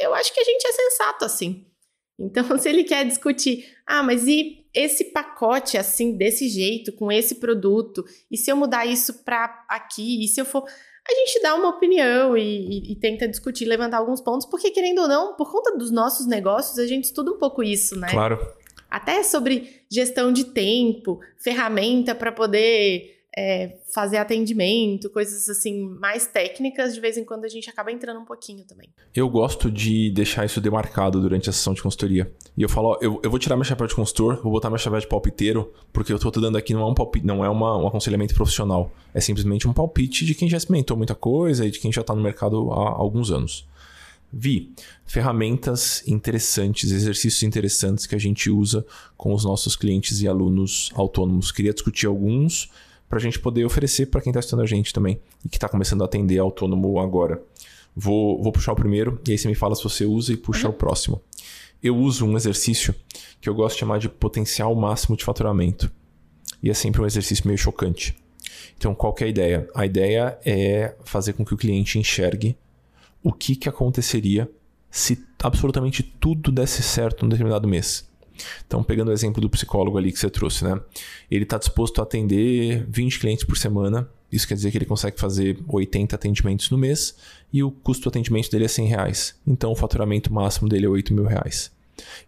[0.00, 1.66] eu acho que a gente é sensato assim.
[2.18, 7.36] Então, se ele quer discutir, ah, mas e esse pacote assim, desse jeito, com esse
[7.36, 10.64] produto, e se eu mudar isso para aqui, e se eu for.
[10.64, 15.00] A gente dá uma opinião e, e, e, tenta discutir, levantar alguns pontos, porque querendo
[15.00, 18.08] ou não, por conta dos nossos negócios, a gente estuda um pouco isso, né?
[18.08, 18.38] Claro.
[18.88, 26.94] Até sobre gestão de tempo, ferramenta para poder é, fazer atendimento, coisas assim mais técnicas,
[26.94, 28.90] de vez em quando a gente acaba entrando um pouquinho também.
[29.14, 32.30] Eu gosto de deixar isso demarcado durante a sessão de consultoria.
[32.56, 34.78] E eu falo, ó, eu, eu vou tirar meu chapéu de consultor, vou botar meu
[34.78, 37.78] chapéu de palpiteiro, porque eu tô dando aqui não é um palpite, não é uma,
[37.78, 38.92] um aconselhamento profissional.
[39.14, 42.14] É simplesmente um palpite de quem já experimentou muita coisa e de quem já está
[42.14, 43.66] no mercado há alguns anos.
[44.30, 44.72] Vi
[45.04, 48.84] ferramentas interessantes, exercícios interessantes que a gente usa
[49.16, 51.52] com os nossos clientes e alunos autônomos.
[51.52, 52.70] Queria discutir alguns
[53.12, 55.68] para a gente poder oferecer para quem está estudando a gente também e que está
[55.68, 57.42] começando a atender autônomo agora.
[57.94, 60.66] Vou, vou puxar o primeiro e aí você me fala se você usa e puxa
[60.66, 60.72] uhum.
[60.72, 61.20] o próximo.
[61.82, 62.94] Eu uso um exercício
[63.38, 65.92] que eu gosto de chamar de potencial máximo de faturamento.
[66.62, 68.16] E é sempre um exercício meio chocante.
[68.78, 69.68] Então, qual é a ideia?
[69.74, 72.56] A ideia é fazer com que o cliente enxergue
[73.22, 74.50] o que, que aconteceria
[74.90, 78.10] se absolutamente tudo desse certo num determinado mês.
[78.66, 80.80] Então, pegando o exemplo do psicólogo ali que você trouxe, né?
[81.30, 84.08] Ele está disposto a atender 20 clientes por semana.
[84.30, 87.14] Isso quer dizer que ele consegue fazer 80 atendimentos no mês
[87.52, 89.34] e o custo do atendimento dele é 100 reais.
[89.46, 91.70] Então, o faturamento máximo dele é 8 mil reais.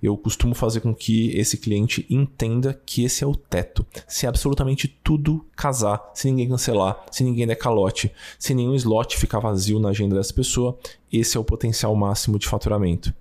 [0.03, 3.87] Eu costumo fazer com que esse cliente entenda que esse é o teto.
[4.07, 9.41] Se absolutamente tudo casar, se ninguém cancelar, se ninguém der calote, se nenhum slot ficar
[9.41, 10.79] vazio na agenda dessa pessoa,
[11.13, 13.15] esse é o potencial máximo de faturamento.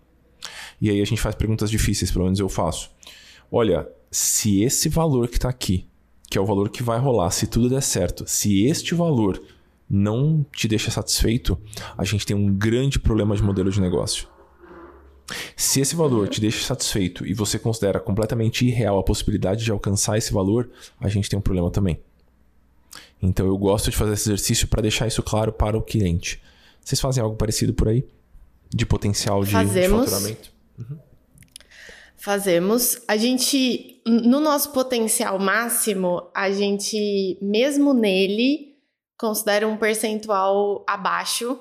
[0.82, 2.90] E aí a gente faz perguntas difíceis, pelo menos eu faço.
[3.52, 5.88] Olha, se esse valor que está aqui,
[6.30, 9.42] que é o valor que vai rolar, se tudo der certo, se este valor
[9.90, 11.60] não te deixa satisfeito,
[11.98, 14.28] a gente tem um grande problema de modelo de negócio.
[15.56, 20.18] Se esse valor te deixa satisfeito e você considera completamente irreal a possibilidade de alcançar
[20.18, 22.00] esse valor, a gente tem um problema também.
[23.22, 26.42] Então eu gosto de fazer esse exercício para deixar isso claro para o cliente.
[26.82, 28.06] Vocês fazem algo parecido por aí?
[28.70, 30.06] De potencial de, Fazemos.
[30.06, 30.53] de faturamento?
[32.18, 33.02] Fazemos.
[33.08, 38.78] A gente, no nosso potencial máximo, a gente, mesmo nele,
[39.18, 41.60] considera um percentual abaixo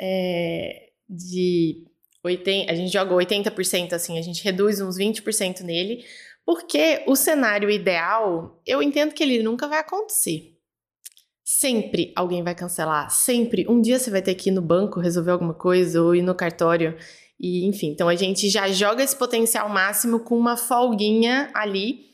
[0.00, 1.84] é, de
[2.24, 6.04] 80, a gente joga 80%, assim, a gente reduz uns 20% nele,
[6.44, 10.56] porque o cenário ideal, eu entendo que ele nunca vai acontecer.
[11.44, 13.66] Sempre alguém vai cancelar, sempre.
[13.68, 16.34] Um dia você vai ter que ir no banco resolver alguma coisa ou ir no
[16.34, 16.96] cartório
[17.42, 22.12] e, enfim, então a gente já joga esse potencial máximo com uma folguinha ali.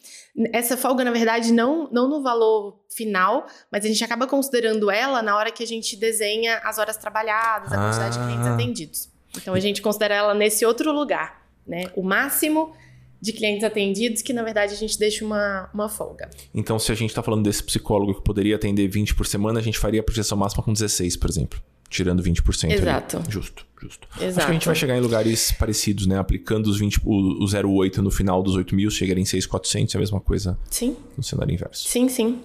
[0.55, 5.21] Essa folga, na verdade, não, não no valor final, mas a gente acaba considerando ela
[5.21, 8.21] na hora que a gente desenha as horas trabalhadas, a quantidade ah.
[8.21, 8.55] de clientes ah.
[8.55, 9.11] atendidos.
[9.37, 11.85] Então a gente considera ela nesse outro lugar, né?
[11.95, 12.73] O máximo
[13.21, 16.31] de clientes atendidos, que na verdade a gente deixa uma, uma folga.
[16.55, 19.63] Então, se a gente está falando desse psicólogo que poderia atender 20 por semana, a
[19.63, 22.71] gente faria a projeção máxima com 16, por exemplo tirando 20%.
[22.71, 23.17] Exato.
[23.19, 23.27] Ali.
[23.31, 24.09] Justo, justo.
[24.21, 24.39] Exato.
[24.39, 26.19] Acho que a gente vai chegar em lugares parecidos, né?
[26.19, 29.99] Aplicando os 20, o, o 0,8 no final dos 8 mil, chegaria em 6,400, é
[29.99, 30.97] a mesma coisa sim.
[31.17, 31.89] no cenário inverso.
[31.89, 32.41] Sim, sim.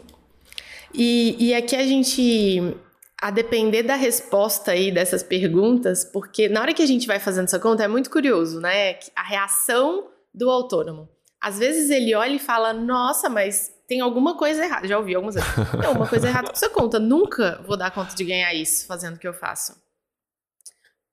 [0.94, 2.76] E, e aqui a gente,
[3.20, 7.46] a depender da resposta aí dessas perguntas, porque na hora que a gente vai fazendo
[7.46, 8.98] essa conta, é muito curioso, né?
[9.16, 11.10] A reação do autônomo.
[11.42, 14.88] Às vezes ele olha e fala, nossa, mas tem alguma coisa errada.
[14.88, 15.50] Já ouvi algumas vezes.
[15.80, 17.00] Tem alguma coisa errada com sua conta.
[17.00, 19.76] Nunca vou dar conta de ganhar isso fazendo o que eu faço.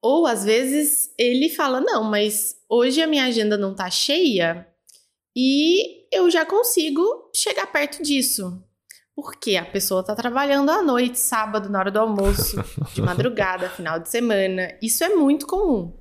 [0.02, 4.66] Ou às vezes ele fala: não, mas hoje a minha agenda não tá cheia
[5.36, 8.64] e eu já consigo chegar perto disso.
[9.14, 12.56] Porque a pessoa tá trabalhando à noite, sábado, na hora do almoço,
[12.94, 14.74] de madrugada, final de semana.
[14.80, 15.92] Isso é muito comum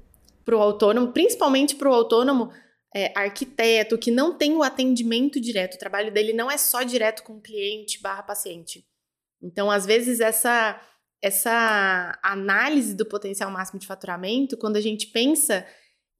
[0.46, 2.50] pro autônomo, principalmente pro autônomo
[2.95, 7.23] é, arquiteto que não tem o atendimento direto, o trabalho dele não é só direto
[7.23, 8.86] com o cliente barra paciente.
[9.41, 10.80] Então, às vezes, essa,
[11.21, 15.65] essa análise do potencial máximo de faturamento, quando a gente pensa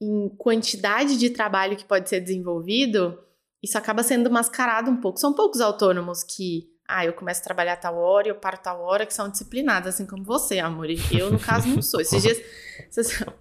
[0.01, 3.19] em quantidade de trabalho que pode ser desenvolvido,
[3.61, 5.20] isso acaba sendo mascarado um pouco.
[5.20, 8.82] São poucos autônomos que, ah, eu começo a trabalhar tal hora e eu paro tal
[8.82, 10.88] hora, que são disciplinados, assim como você, amor.
[11.11, 11.99] Eu, no caso, não sou.
[11.99, 12.41] Esses dias.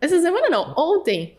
[0.01, 1.39] Essa semana não, ontem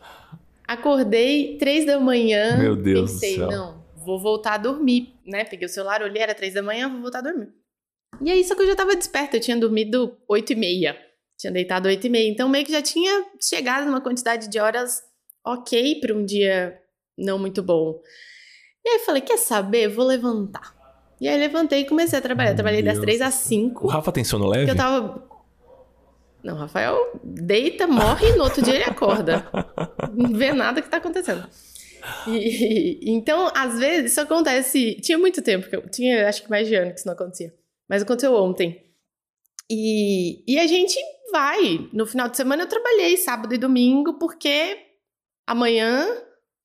[0.70, 2.56] Acordei três da manhã.
[2.60, 3.50] Meu Deus pensei, do céu.
[3.50, 5.44] não, vou voltar a dormir, né?
[5.44, 7.50] Peguei o celular, olhei, era três da manhã, vou voltar a dormir.
[8.22, 10.96] E aí, só que eu já tava desperta, eu tinha dormido oito e meia.
[11.40, 12.30] Tinha deitado oito e meia.
[12.30, 15.02] Então, meio que já tinha chegado numa quantidade de horas
[15.44, 16.78] ok para um dia
[17.18, 18.00] não muito bom.
[18.86, 19.88] E aí, falei, quer saber?
[19.88, 20.78] Vou levantar.
[21.20, 22.52] E aí, levantei e comecei a trabalhar.
[22.52, 22.94] Eu trabalhei Deus.
[22.94, 23.88] das três às cinco.
[23.88, 24.70] O Rafa tem sono leve?
[24.70, 25.28] eu tava
[26.44, 29.46] Não, Rafael deita, morre e no outro dia ele acorda.
[30.14, 31.48] Não vê nada que tá acontecendo.
[32.28, 34.96] E, então, às vezes, isso acontece.
[35.02, 37.54] Tinha muito tempo, que eu tinha acho que mais de ano que isso não acontecia.
[37.90, 38.86] Mas aconteceu ontem.
[39.70, 40.98] E, e a gente
[41.32, 41.90] vai.
[41.94, 44.78] No final de semana eu trabalhei sábado e domingo, porque
[45.46, 46.08] amanhã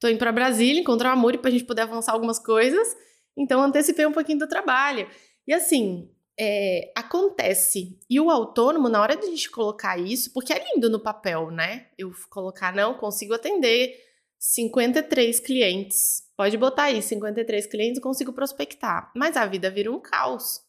[0.00, 2.88] tô indo para Brasília encontrar o Amor para a gente poder avançar algumas coisas.
[3.36, 5.08] Então antecipei um pouquinho do trabalho.
[5.46, 7.98] E assim, é, acontece.
[8.08, 11.50] E o autônomo, na hora de a gente colocar isso, porque é lindo no papel,
[11.50, 11.86] né?
[11.96, 13.94] Eu colocar, não, consigo atender
[14.38, 16.22] 53 clientes.
[16.36, 19.10] Pode botar aí, 53 clientes, consigo prospectar.
[19.14, 20.60] Mas a vida vira um caos.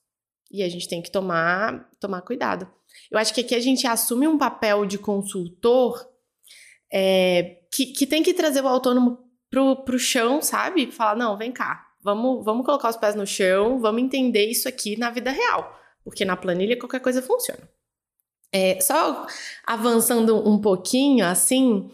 [0.51, 2.71] E a gente tem que tomar, tomar cuidado.
[3.11, 6.07] Eu acho que aqui a gente assume um papel de consultor
[6.93, 10.91] é, que, que tem que trazer o autônomo pro, pro chão, sabe?
[10.91, 14.95] Falar, não, vem cá, vamos, vamos colocar os pés no chão, vamos entender isso aqui
[14.95, 15.75] na vida real.
[16.03, 17.67] Porque na planilha qualquer coisa funciona.
[18.53, 19.25] É, só
[19.65, 21.89] avançando um pouquinho, assim,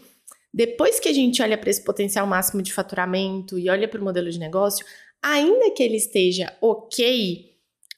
[0.52, 4.04] depois que a gente olha para esse potencial máximo de faturamento e olha para o
[4.04, 4.84] modelo de negócio,
[5.22, 7.50] ainda que ele esteja ok,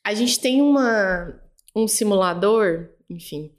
[0.05, 1.35] a gente tem uma,
[1.75, 3.53] um simulador, enfim,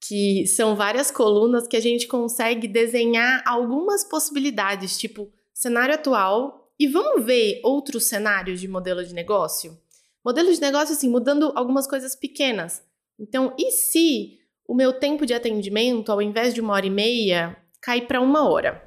[0.00, 6.86] que são várias colunas que a gente consegue desenhar algumas possibilidades, tipo cenário atual, e
[6.86, 9.78] vamos ver outros cenários de modelo de negócio?
[10.24, 12.82] Modelo de negócio, assim, mudando algumas coisas pequenas.
[13.18, 17.56] Então, e se o meu tempo de atendimento, ao invés de uma hora e meia,
[17.80, 18.84] cair para uma hora?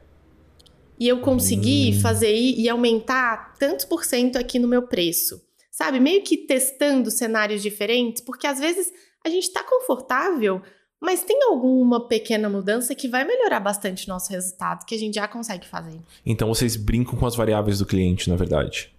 [1.00, 2.02] E eu conseguir hum.
[2.02, 5.42] fazer e aumentar tantos por cento aqui no meu preço?
[5.72, 6.00] Sabe?
[6.00, 8.92] Meio que testando cenários diferentes, porque às vezes
[9.26, 10.62] a gente está confortável
[11.02, 15.16] mas tem alguma pequena mudança que vai melhorar bastante o nosso resultado, que a gente
[15.16, 16.00] já consegue fazer.
[16.26, 18.92] Então vocês brincam com as variáveis do cliente, na verdade.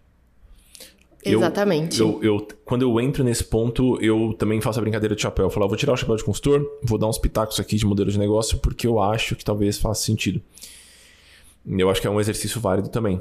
[1.22, 2.00] Exatamente.
[2.00, 5.46] Eu, eu, eu, quando eu entro nesse ponto, eu também faço a brincadeira de chapéu.
[5.46, 8.10] Eu falo, vou tirar o chapéu de consultor, vou dar uns pitacos aqui de modelo
[8.10, 10.40] de negócio, porque eu acho que talvez faça sentido.
[11.66, 13.20] Eu acho que é um exercício válido também.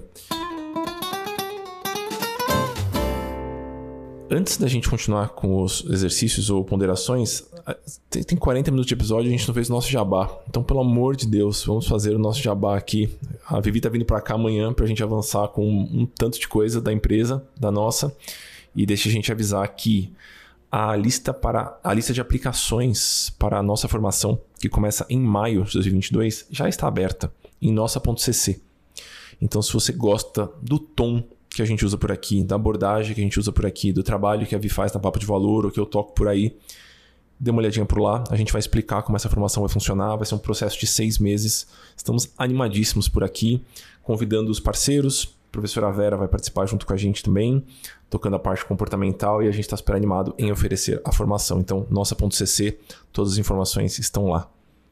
[4.32, 7.44] Antes da gente continuar com os exercícios ou ponderações,
[8.10, 10.30] tem 40 minutos de episódio e a gente não fez o nosso jabá.
[10.48, 13.10] Então, pelo amor de Deus, vamos fazer o nosso jabá aqui.
[13.48, 16.48] A Vivi tá vindo para cá amanhã para a gente avançar com um, tanto de
[16.48, 18.16] coisa da empresa, da nossa.
[18.76, 20.14] E deixa a gente avisar que
[20.72, 25.64] a lista para a lista de aplicações para a nossa formação, que começa em maio
[25.64, 28.62] de 2022, já está aberta em nossa.cc.
[29.42, 33.22] Então, se você gosta do tom que a gente usa por aqui, da abordagem que
[33.22, 35.66] a gente usa por aqui, do trabalho que a Vi faz na Papo de Valor,
[35.66, 36.56] ou que eu toco por aí,
[37.40, 38.24] dê uma olhadinha por lá.
[38.30, 40.16] A gente vai explicar como essa formação vai funcionar.
[40.18, 41.68] Vai ser um processo de seis meses.
[41.96, 43.64] Estamos animadíssimos por aqui,
[44.04, 45.36] convidando os parceiros.
[45.50, 47.66] A professora Vera vai participar junto com a gente também,
[48.10, 51.60] tocando a parte comportamental e a gente está super animado em oferecer a formação.
[51.60, 52.78] Então, nossa.cc,
[53.12, 54.48] todas as informações estão lá.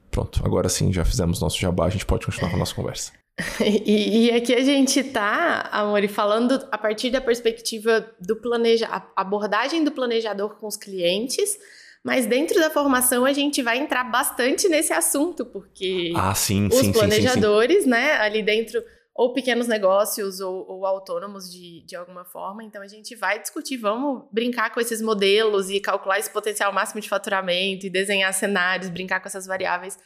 [0.10, 3.27] Pronto, agora sim, já fizemos nosso jabá, a gente pode continuar com a nossa conversa.
[3.60, 9.84] E, e, aqui a gente tá, Amori, falando a partir da perspectiva do planeja, abordagem
[9.84, 11.58] do planejador com os clientes,
[12.04, 16.78] mas dentro da formação a gente vai entrar bastante nesse assunto, porque ah, sim, os
[16.78, 18.84] sim, planejadores, sim, né, ali dentro,
[19.14, 23.78] ou pequenos negócios ou, ou autônomos de, de alguma forma, então a gente vai discutir,
[23.78, 28.90] vamos brincar com esses modelos e calcular esse potencial máximo de faturamento e desenhar cenários,
[28.90, 29.98] brincar com essas variáveis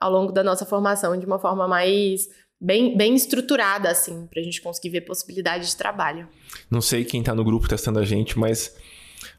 [0.00, 2.26] ao longo da nossa formação de uma forma mais
[2.60, 6.28] bem, bem estruturada, assim, para a gente conseguir ver possibilidades de trabalho.
[6.70, 8.76] Não sei quem está no grupo testando a gente, mas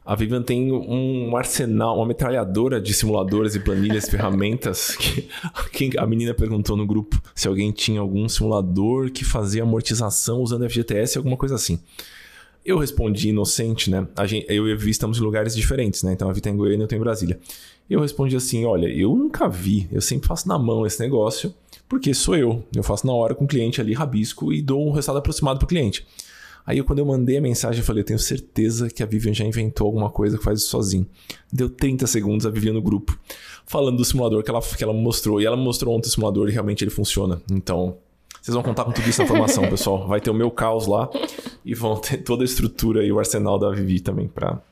[0.04, 4.96] a Vivian tem um arsenal, uma metralhadora de simuladores e planilhas, ferramentas.
[5.72, 10.68] Que, a menina perguntou no grupo se alguém tinha algum simulador que fazia amortização usando
[10.68, 11.78] FGTS, alguma coisa assim.
[12.64, 14.06] Eu respondi inocente, né?
[14.24, 16.12] Gente, eu e a Vivi estamos em lugares diferentes, né?
[16.12, 17.40] Então a Vivi tem em Goiânia e eu tenho em Brasília.
[17.90, 21.52] Eu respondi assim: olha, eu nunca vi, eu sempre faço na mão esse negócio
[21.92, 22.64] porque sou eu.
[22.74, 25.66] Eu faço na hora com o cliente ali, rabisco e dou um resultado aproximado para
[25.66, 26.06] o cliente.
[26.64, 29.44] Aí quando eu mandei a mensagem, eu falei, eu tenho certeza que a Vivian já
[29.44, 31.06] inventou alguma coisa que faz isso sozinho.
[31.52, 33.18] Deu 30 segundos a Vivian no grupo,
[33.66, 35.38] falando do simulador que ela, que ela mostrou.
[35.38, 37.42] E ela mostrou ontem o simulador e realmente ele funciona.
[37.52, 37.98] Então,
[38.40, 40.08] vocês vão contar com tudo isso na formação, pessoal.
[40.08, 41.10] Vai ter o meu caos lá
[41.62, 44.62] e vão ter toda a estrutura e o arsenal da Vivi também para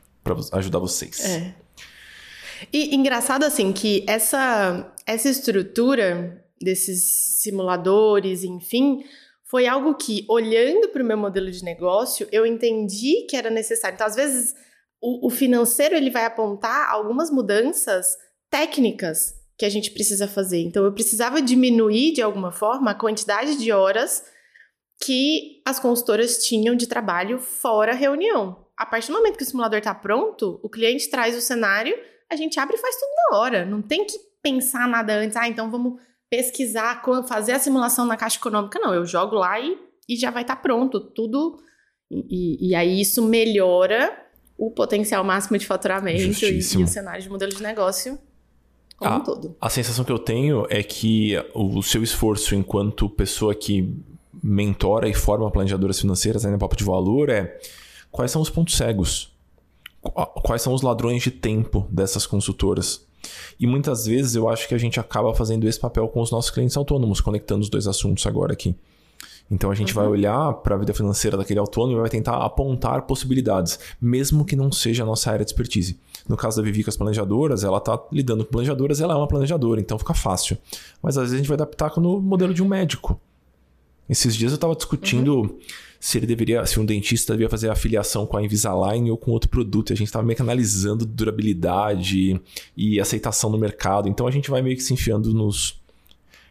[0.53, 1.23] ajudar vocês.
[1.23, 1.53] É.
[2.73, 9.03] E engraçado assim que essa, essa estrutura desses simuladores, enfim,
[9.51, 13.95] foi algo que, olhando para o meu modelo de negócio, eu entendi que era necessário.
[13.95, 14.55] Então, às vezes,
[15.01, 18.15] o, o financeiro ele vai apontar algumas mudanças
[18.49, 20.61] técnicas que a gente precisa fazer.
[20.61, 24.23] Então, eu precisava diminuir, de alguma forma, a quantidade de horas
[25.03, 28.65] que as consultoras tinham de trabalho fora reunião.
[28.77, 31.95] A partir do momento que o simulador está pronto, o cliente traz o cenário,
[32.29, 33.65] a gente abre e faz tudo na hora.
[33.65, 35.35] Não tem que pensar nada antes.
[35.35, 35.99] Ah, então vamos
[36.31, 38.79] pesquisar, fazer a simulação na Caixa Econômica.
[38.79, 39.77] Não, eu jogo lá e,
[40.07, 41.01] e já vai estar tá pronto.
[41.01, 41.59] Tudo.
[42.09, 44.17] E, e, aí isso melhora
[44.57, 48.17] o potencial máximo de faturamento e, e, o cenário de modelo de negócio
[48.97, 49.55] como a, um todo.
[49.59, 53.93] A sensação que eu tenho é que o seu esforço enquanto pessoa que
[54.43, 57.59] mentora e forma planejadoras financeiras aí no Papo de Valor é
[58.11, 59.33] quais são os pontos cegos?
[60.43, 63.05] Quais são os ladrões de tempo dessas consultoras?
[63.59, 66.51] E muitas vezes eu acho que a gente acaba fazendo esse papel com os nossos
[66.51, 68.75] clientes autônomos, conectando os dois assuntos agora aqui.
[69.51, 70.01] Então a gente uhum.
[70.01, 74.55] vai olhar para a vida financeira daquele autônomo e vai tentar apontar possibilidades, mesmo que
[74.55, 75.99] não seja a nossa área de expertise.
[76.27, 79.27] No caso da Vivi com as planejadoras, ela está lidando com planejadoras, ela é uma
[79.27, 80.57] planejadora, então fica fácil.
[81.01, 83.19] Mas às vezes a gente vai adaptar no modelo de um médico.
[84.07, 85.59] Esses dias eu estava discutindo uhum.
[86.01, 89.47] Se ele deveria, se um dentista devia fazer afiliação com a Invisalign ou com outro
[89.47, 89.91] produto.
[89.91, 92.41] E a gente estava meio que analisando durabilidade
[92.75, 94.09] e aceitação no mercado.
[94.09, 95.79] Então a gente vai meio que se enfiando nos,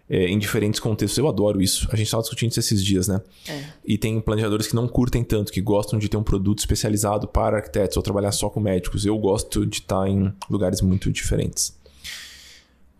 [0.08, 1.18] é, em diferentes contextos.
[1.18, 1.88] Eu adoro isso.
[1.90, 3.20] A gente estava discutindo isso esses dias, né?
[3.48, 3.64] É.
[3.84, 7.56] E tem planejadores que não curtem tanto, que gostam de ter um produto especializado para
[7.56, 9.04] arquitetos ou trabalhar só com médicos.
[9.04, 11.76] Eu gosto de estar em lugares muito diferentes.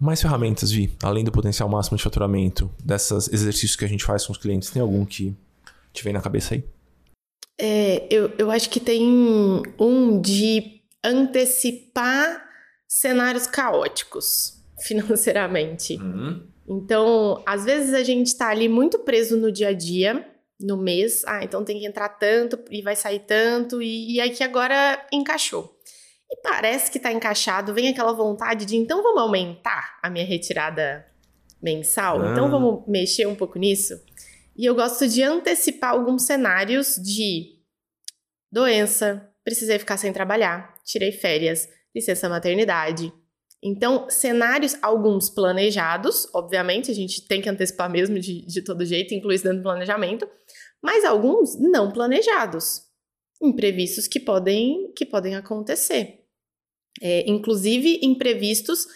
[0.01, 4.27] Mais ferramentas, Vi, além do potencial máximo de faturamento, desses exercícios que a gente faz
[4.27, 5.33] com os clientes, tem algum que
[5.93, 6.65] te vem na cabeça aí?
[7.61, 9.07] É, eu, eu acho que tem
[9.79, 12.49] um de antecipar
[12.89, 15.97] cenários caóticos financeiramente.
[15.97, 16.49] Uhum.
[16.69, 20.27] Então, às vezes a gente está ali muito preso no dia a dia,
[20.61, 21.23] no mês.
[21.27, 25.05] Ah, então tem que entrar tanto e vai sair tanto, e, e aí que agora
[25.13, 25.77] encaixou.
[26.31, 31.05] E parece que está encaixado, vem aquela vontade de então vamos aumentar a minha retirada
[31.61, 32.31] mensal, ah.
[32.31, 34.01] então vamos mexer um pouco nisso.
[34.61, 37.59] E eu gosto de antecipar alguns cenários de
[38.53, 43.11] doença, precisei ficar sem trabalhar, tirei férias, licença maternidade.
[43.63, 49.15] Então, cenários, alguns planejados, obviamente, a gente tem que antecipar mesmo de, de todo jeito,
[49.15, 50.29] incluir isso dentro do planejamento,
[50.83, 52.83] mas alguns não planejados,
[53.41, 56.21] imprevistos que podem, que podem acontecer
[57.01, 58.87] é, inclusive imprevistos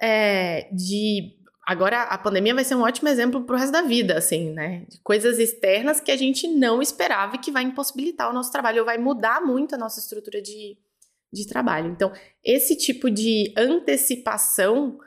[0.00, 1.38] é, de.
[1.70, 4.84] Agora, a pandemia vai ser um ótimo exemplo para o resto da vida, assim, né?
[4.88, 8.80] De coisas externas que a gente não esperava e que vai impossibilitar o nosso trabalho,
[8.80, 10.76] ou vai mudar muito a nossa estrutura de,
[11.32, 11.92] de trabalho.
[11.92, 12.12] Então,
[12.42, 14.98] esse tipo de antecipação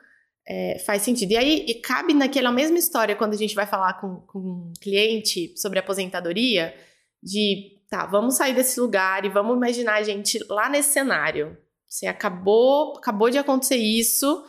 [0.47, 1.32] é, faz sentido.
[1.32, 4.74] E aí, e cabe naquela mesma história quando a gente vai falar com, com um
[4.80, 6.74] cliente sobre aposentadoria,
[7.22, 11.57] de, tá, vamos sair desse lugar e vamos imaginar a gente lá nesse cenário.
[11.86, 14.45] Você acabou, acabou de acontecer isso,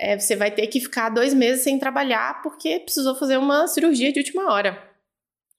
[0.00, 4.12] é, você vai ter que ficar dois meses sem trabalhar porque precisou fazer uma cirurgia
[4.12, 4.86] de última hora.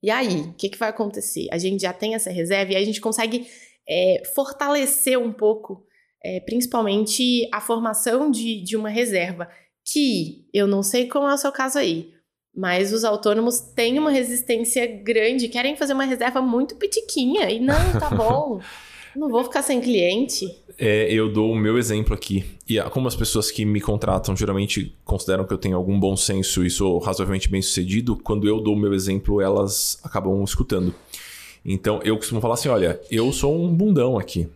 [0.02, 1.48] E aí, o que, que vai acontecer?
[1.52, 3.48] A gente já tem essa reserva e a gente consegue
[3.88, 5.86] é, fortalecer um pouco,
[6.24, 9.50] é, principalmente a formação de, de uma reserva,
[9.84, 12.14] que eu não sei como é o seu caso aí,
[12.56, 18.00] mas os autônomos têm uma resistência grande, querem fazer uma reserva muito pitiquinha e não,
[18.00, 18.62] tá bom.
[19.16, 20.56] Não vou ficar sem cliente.
[20.78, 22.46] É, eu dou o meu exemplo aqui.
[22.68, 26.64] E como as pessoas que me contratam geralmente consideram que eu tenho algum bom senso
[26.66, 30.94] e sou razoavelmente bem sucedido, quando eu dou o meu exemplo, elas acabam escutando.
[31.66, 34.48] Então eu costumo falar assim: olha, eu sou um bundão aqui.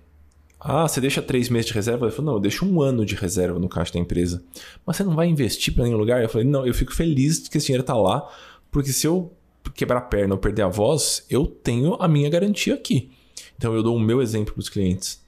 [0.66, 2.06] Ah, você deixa três meses de reserva?
[2.06, 4.41] Eu falo, não, eu deixo um ano de reserva no caixa da empresa.
[4.86, 6.24] Mas você não vai investir para nenhum lugar?
[6.24, 8.26] Eu falei, não, eu fico feliz que esse dinheiro está lá,
[8.72, 9.34] porque se eu
[9.76, 13.12] quebrar a perna ou perder a voz, eu tenho a minha garantia aqui.
[13.58, 15.24] Então eu dou o meu exemplo para os clientes.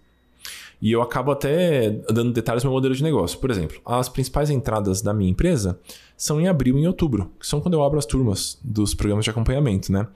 [0.81, 3.39] E eu acabo até dando detalhes do meu modelo de negócio.
[3.39, 5.79] Por exemplo, as principais entradas da minha empresa
[6.17, 9.23] são em abril e em outubro, que são quando eu abro as turmas dos programas
[9.25, 10.07] de acompanhamento, né?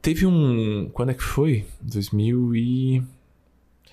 [0.00, 0.90] Teve um.
[0.92, 1.64] Quando é que foi?
[1.80, 3.02] 2000 e.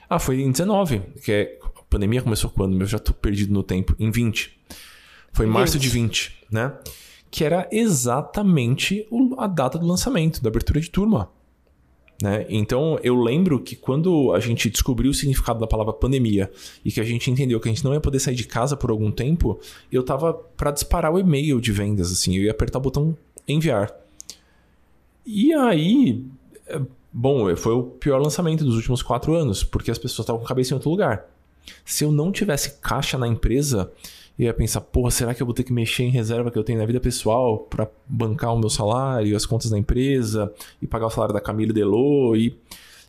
[0.09, 1.59] Ah, foi em 19, que é.
[1.77, 2.79] A pandemia começou quando?
[2.79, 3.95] Eu já tô perdido no tempo.
[3.99, 4.57] Em 20.
[5.33, 6.73] Foi em março de 20, né?
[7.29, 11.29] Que era exatamente a data do lançamento, da abertura de turma.
[12.21, 12.45] Né?
[12.49, 16.51] Então eu lembro que quando a gente descobriu o significado da palavra pandemia
[16.83, 18.91] e que a gente entendeu que a gente não ia poder sair de casa por
[18.91, 19.59] algum tempo,
[19.91, 23.17] eu tava para disparar o e-mail de vendas, assim, eu ia apertar o botão
[23.47, 23.93] enviar.
[25.25, 26.25] E aí,
[26.67, 26.81] é,
[27.13, 30.49] bom, foi o pior lançamento dos últimos quatro anos, porque as pessoas estavam com a
[30.49, 31.25] cabeça em outro lugar.
[31.85, 33.91] Se eu não tivesse caixa na empresa,
[34.39, 36.63] eu ia pensar, porra, será que eu vou ter que mexer em reserva que eu
[36.63, 41.07] tenho na vida pessoal para bancar o meu salário, as contas da empresa e pagar
[41.07, 42.57] o salário da Camila Delô e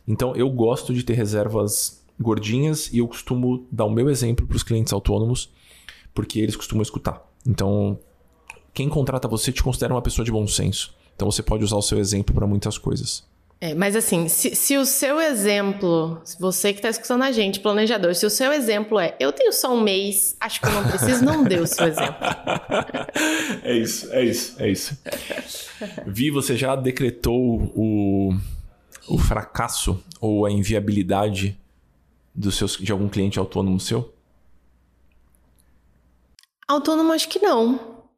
[0.05, 4.57] então eu gosto de ter reservas gordinhas e eu costumo dar o meu exemplo para
[4.57, 5.49] os clientes autônomos
[6.13, 7.25] porque eles costumam escutar.
[7.47, 7.97] Então,
[8.73, 10.93] quem contrata você te considera uma pessoa de bom senso.
[11.15, 13.23] Então você pode usar o seu exemplo para muitas coisas.
[13.63, 18.15] É, mas assim, se, se, o seu exemplo, você que está escutando a gente, planejador,
[18.15, 21.23] se o seu exemplo é eu tenho só um mês, acho que eu não preciso,
[21.23, 22.15] não dê o seu exemplo.
[23.61, 24.97] é isso, é isso, é isso.
[26.07, 28.33] Vi, você já decretou o,
[29.07, 31.55] o fracasso ou a inviabilidade
[32.33, 34.11] dos seus, de algum cliente autônomo seu?
[36.67, 38.09] Autônomo acho que não.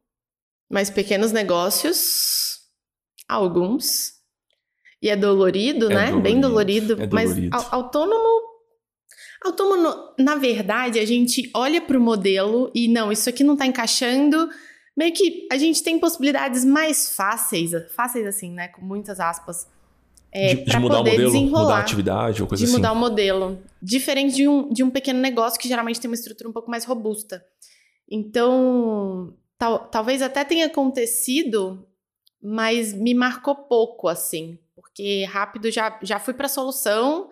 [0.70, 2.60] Mas pequenos negócios,
[3.28, 4.13] alguns.
[5.04, 6.06] E é dolorido, é né?
[6.06, 6.92] Dolorido, Bem dolorido.
[6.94, 7.50] É dolorido.
[7.52, 8.42] Mas autônomo.
[9.44, 13.66] Autônomo, na verdade, a gente olha para o modelo e não, isso aqui não está
[13.66, 14.48] encaixando.
[14.96, 18.68] Meio que a gente tem possibilidades mais fáceis, fáceis assim, né?
[18.68, 19.68] Com muitas aspas.
[20.32, 22.72] É, de, de mudar o modelo, mudar a atividade ou coisa de assim.
[22.72, 23.58] De mudar o modelo.
[23.82, 26.86] Diferente de um, de um pequeno negócio que geralmente tem uma estrutura um pouco mais
[26.86, 27.44] robusta.
[28.10, 31.86] Então, tal, talvez até tenha acontecido,
[32.42, 34.58] mas me marcou pouco, assim
[34.94, 37.30] porque rápido já, já fui para a solução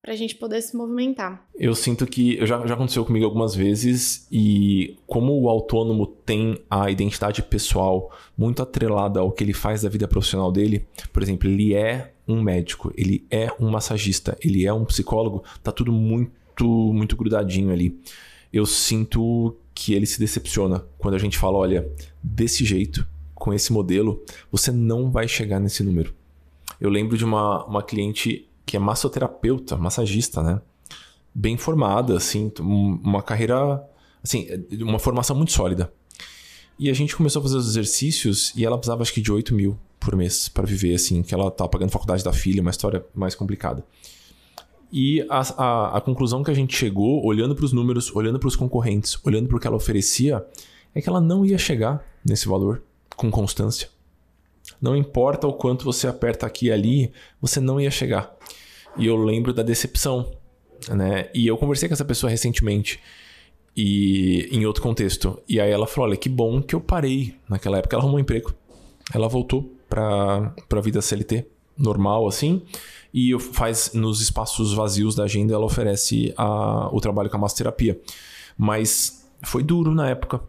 [0.00, 1.46] para a gente poder se movimentar.
[1.54, 6.90] Eu sinto que já, já aconteceu comigo algumas vezes e como o autônomo tem a
[6.90, 11.74] identidade pessoal muito atrelada ao que ele faz da vida profissional dele, por exemplo, ele
[11.74, 16.32] é um médico, ele é um massagista, ele é um psicólogo, tá tudo muito
[16.64, 18.00] muito grudadinho ali.
[18.52, 21.88] Eu sinto que ele se decepciona quando a gente fala, olha,
[22.22, 26.14] desse jeito, com esse modelo, você não vai chegar nesse número.
[26.82, 30.60] Eu lembro de uma, uma cliente que é massoterapeuta, massagista, né?
[31.32, 33.80] Bem formada, assim, uma carreira,
[34.20, 34.48] assim,
[34.80, 35.92] uma formação muito sólida.
[36.76, 39.54] E a gente começou a fazer os exercícios e ela precisava, acho que, de 8
[39.54, 43.06] mil por mês para viver, assim, que ela estava pagando faculdade da filha, uma história
[43.14, 43.84] mais complicada.
[44.92, 48.48] E a, a, a conclusão que a gente chegou, olhando para os números, olhando para
[48.48, 50.44] os concorrentes, olhando para o que ela oferecia,
[50.92, 52.82] é que ela não ia chegar nesse valor
[53.14, 53.88] com constância.
[54.82, 58.34] Não importa o quanto você aperta aqui e ali, você não ia chegar.
[58.96, 60.32] E eu lembro da decepção,
[60.88, 61.30] né?
[61.32, 62.98] E eu conversei com essa pessoa recentemente
[63.76, 65.40] e em outro contexto.
[65.48, 68.20] E aí ela falou: "Olha, que bom que eu parei naquela época, ela arrumou um
[68.20, 68.52] emprego.
[69.14, 72.62] Ela voltou para para a vida CLT normal assim,
[73.12, 78.00] e faz nos espaços vazios da agenda ela oferece a, o trabalho com a massoterapia.
[78.56, 80.40] Mas foi duro na época,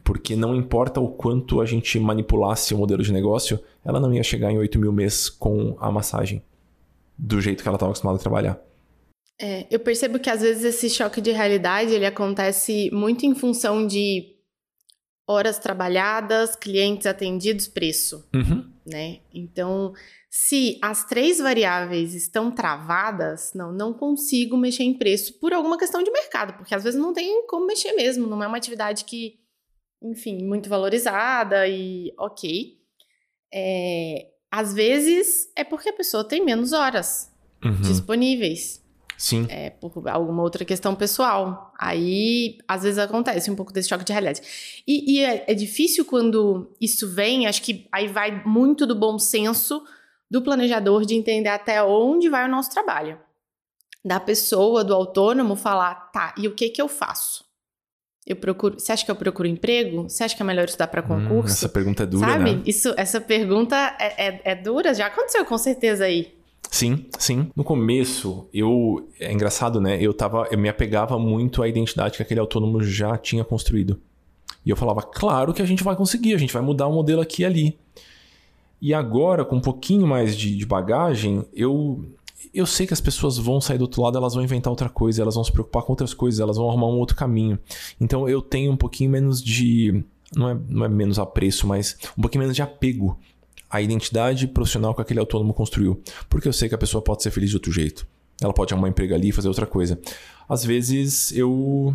[0.00, 4.22] porque não importa o quanto a gente manipulasse o modelo de negócio, ela não ia
[4.22, 6.42] chegar em 8 mil mês com a massagem
[7.18, 8.60] do jeito que ela estava acostumada a trabalhar.
[9.40, 13.86] É, eu percebo que às vezes esse choque de realidade ele acontece muito em função
[13.86, 14.32] de
[15.26, 18.70] horas trabalhadas, clientes atendidos, preço, uhum.
[18.86, 19.20] né?
[19.32, 19.92] Então,
[20.30, 26.02] se as três variáveis estão travadas, não, não consigo mexer em preço por alguma questão
[26.02, 29.41] de mercado, porque às vezes não tem como mexer mesmo, não é uma atividade que
[30.02, 32.78] enfim, muito valorizada e ok.
[33.52, 37.30] É, às vezes é porque a pessoa tem menos horas
[37.64, 37.80] uhum.
[37.80, 38.82] disponíveis.
[39.16, 39.46] Sim.
[39.48, 41.72] É, por alguma outra questão pessoal.
[41.78, 44.42] Aí, às vezes, acontece um pouco desse choque de realidade.
[44.86, 49.20] E, e é, é, difícil quando isso vem, acho que aí vai muito do bom
[49.20, 49.84] senso
[50.28, 53.16] do planejador de entender até onde vai o nosso trabalho.
[54.04, 57.44] Da pessoa, do autônomo, falar, tá, e o que que eu faço?
[58.26, 58.78] Eu procuro.
[58.78, 60.04] Você acha que eu procuro emprego?
[60.04, 61.54] Você acha que é melhor estudar para hum, concurso?
[61.54, 62.54] Hum, essa pergunta é dura, Sabe?
[62.54, 62.62] né?
[62.64, 64.94] Isso, essa pergunta é, é, é, dura.
[64.94, 66.32] Já aconteceu com certeza aí.
[66.70, 67.50] Sim, sim.
[67.54, 69.08] No começo, eu.
[69.18, 70.00] É engraçado, né?
[70.00, 70.46] Eu tava.
[70.50, 74.00] Eu me apegava muito à identidade que aquele autônomo já tinha construído.
[74.64, 77.20] E eu falava, claro que a gente vai conseguir, a gente vai mudar o modelo
[77.20, 77.78] aqui e ali.
[78.80, 82.04] E agora, com um pouquinho mais de, de bagagem, eu
[82.52, 85.22] eu sei que as pessoas vão sair do outro lado, elas vão inventar outra coisa,
[85.22, 87.58] elas vão se preocupar com outras coisas, elas vão arrumar um outro caminho.
[88.00, 90.04] Então eu tenho um pouquinho menos de.
[90.34, 93.18] Não é, não é menos apreço, mas um pouquinho menos de apego
[93.70, 96.00] à identidade profissional que aquele autônomo construiu.
[96.28, 98.06] Porque eu sei que a pessoa pode ser feliz de outro jeito.
[98.40, 100.00] Ela pode arrumar um emprego ali e fazer outra coisa.
[100.48, 101.94] Às vezes eu,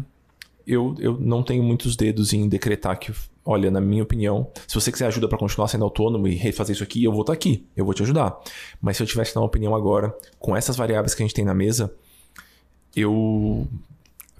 [0.65, 3.11] eu, eu não tenho muitos dedos em decretar que
[3.47, 6.83] olha, na minha opinião, se você quiser ajuda para continuar sendo autônomo e refazer isso
[6.83, 8.37] aqui, eu vou estar tá aqui, eu vou te ajudar.
[8.81, 11.33] Mas se eu tivesse que dar uma opinião agora, com essas variáveis que a gente
[11.33, 11.95] tem na mesa,
[12.93, 13.65] eu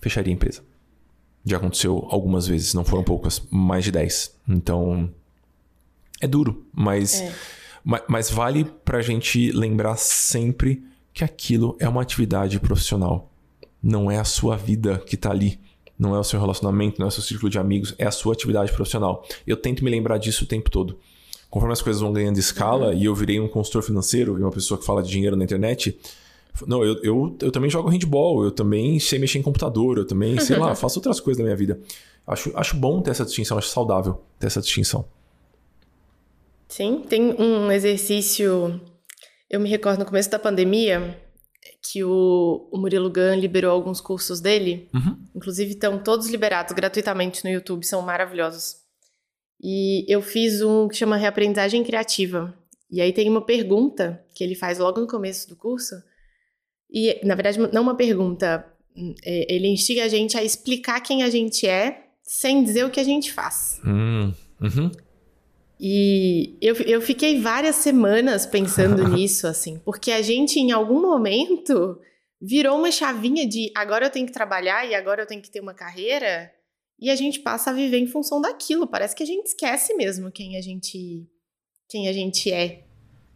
[0.01, 0.61] fecharia a empresa.
[1.45, 4.35] Já aconteceu algumas vezes, não foram poucas, mais de 10.
[4.45, 5.09] Então,
[6.19, 7.33] é duro, mas, é.
[7.85, 10.83] mas, mas vale pra gente lembrar sempre
[11.13, 13.31] que aquilo é uma atividade profissional.
[13.81, 15.61] Não é a sua vida que tá ali
[15.97, 18.33] não é o seu relacionamento, não é o seu círculo de amigos, é a sua
[18.33, 19.25] atividade profissional.
[19.45, 20.97] Eu tento me lembrar disso o tempo todo.
[21.49, 22.93] Conforme as coisas vão ganhando escala uhum.
[22.93, 25.97] e eu virei um consultor financeiro e uma pessoa que fala de dinheiro na internet,
[26.65, 30.39] não, eu, eu, eu também jogo handball, eu também sei mexer em computador, eu também,
[30.39, 31.79] sei lá, faço outras coisas da minha vida.
[32.25, 35.05] Acho, acho bom ter essa distinção, acho saudável ter essa distinção.
[36.67, 38.81] Sim, tem um exercício
[39.49, 41.17] Eu me recordo no começo da pandemia
[41.81, 44.89] que o, o Murilo Gun liberou alguns cursos dele.
[44.93, 45.17] Uhum.
[45.35, 48.75] Inclusive, estão todos liberados gratuitamente no YouTube, são maravilhosos.
[49.61, 52.53] E eu fiz um que chama Reaprendizagem Criativa.
[52.89, 55.95] E aí tem uma pergunta que ele faz logo no começo do curso.
[56.89, 58.65] E, na verdade, não uma pergunta.
[59.23, 62.99] É, ele instiga a gente a explicar quem a gente é sem dizer o que
[62.99, 63.79] a gente faz.
[63.85, 64.91] Hum, uhum.
[65.79, 71.99] E eu, eu fiquei várias semanas pensando nisso, assim, porque a gente, em algum momento,
[72.41, 75.59] virou uma chavinha de agora eu tenho que trabalhar e agora eu tenho que ter
[75.59, 76.51] uma carreira,
[76.99, 78.87] e a gente passa a viver em função daquilo.
[78.87, 81.27] Parece que a gente esquece mesmo quem a gente,
[81.87, 82.83] quem a gente é.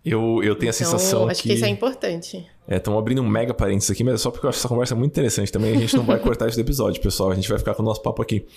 [0.03, 1.49] Eu, eu tenho então, a sensação acho que...
[1.49, 2.43] que isso é importante.
[2.67, 4.95] É, estamos abrindo um mega parênteses aqui, mas é só porque eu acho essa conversa
[4.95, 5.75] muito interessante também.
[5.75, 7.29] A gente não vai cortar isso do episódio, pessoal.
[7.29, 8.47] A gente vai ficar com o nosso papo aqui.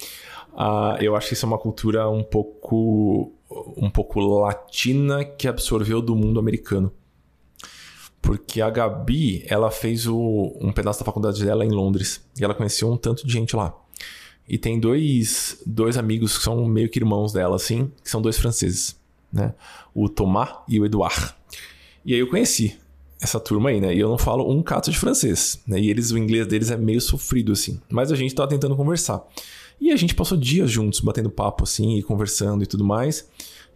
[0.55, 6.01] Uh, eu acho que isso é uma cultura um pouco um pouco latina que absorveu
[6.01, 6.93] do mundo americano.
[8.21, 12.25] Porque a Gabi, ela fez o, um pedaço da faculdade dela em Londres.
[12.39, 13.75] E ela conheceu um tanto de gente lá.
[14.49, 18.39] E tem dois, dois amigos que são meio que irmãos dela, assim, que são dois
[18.39, 18.97] franceses,
[19.33, 19.55] né?
[19.95, 21.35] O Thomas e o Edouard.
[22.05, 22.79] E aí eu conheci
[23.21, 23.95] essa turma aí, né?
[23.95, 25.81] E eu não falo um cato de francês, né?
[25.81, 27.81] E eles, o inglês deles é meio sofrido, assim.
[27.91, 29.23] Mas a gente tava tentando conversar.
[29.81, 33.29] E a gente passou dias juntos, batendo papo assim, e conversando e tudo mais.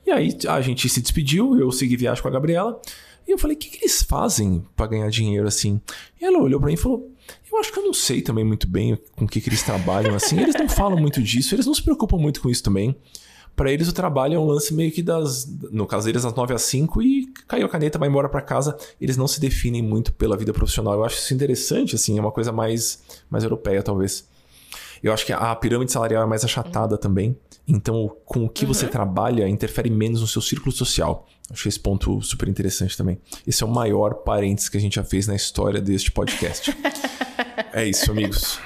[0.06, 2.80] E aí a gente se despediu, eu segui viagem com a Gabriela.
[3.26, 5.80] E eu falei, o que, que eles fazem para ganhar dinheiro assim?
[6.18, 7.10] E ela olhou para mim e falou:
[7.52, 10.14] Eu acho que eu não sei também muito bem com o que, que eles trabalham
[10.14, 10.40] assim.
[10.40, 12.96] Eles não falam muito disso, eles não se preocupam muito com isso também.
[13.54, 15.44] Para eles o trabalho é um lance meio que das.
[15.70, 18.78] No caso deles, das 9 às 5 e caiu a caneta, vai embora para casa.
[18.98, 20.94] Eles não se definem muito pela vida profissional.
[20.94, 24.26] Eu acho isso interessante, assim, é uma coisa mais, mais europeia, talvez.
[25.02, 27.00] Eu acho que a pirâmide salarial é mais achatada uhum.
[27.00, 27.36] também.
[27.66, 28.72] Então, com o que uhum.
[28.72, 31.26] você trabalha interfere menos no seu círculo social.
[31.50, 33.18] Acho esse ponto super interessante também.
[33.46, 36.76] Esse é o maior parênteses que a gente já fez na história deste podcast.
[37.72, 38.60] é isso, amigos.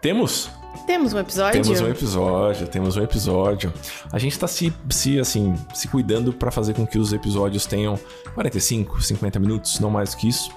[0.00, 0.59] Temos?
[0.86, 1.62] Temos um episódio?
[1.62, 3.72] Temos um episódio, temos um episódio.
[4.12, 7.98] A gente está se, se, assim, se cuidando para fazer com que os episódios tenham
[8.34, 10.50] 45, 50 minutos, não mais que isso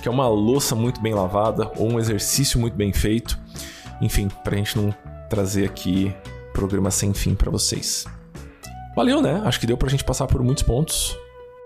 [0.00, 3.38] que é uma louça muito bem lavada ou um exercício muito bem feito.
[4.00, 4.94] Enfim, para a gente não
[5.28, 6.14] trazer aqui
[6.52, 8.06] programa sem fim para vocês.
[8.96, 9.42] Valeu, né?
[9.44, 11.16] Acho que deu para a gente passar por muitos pontos.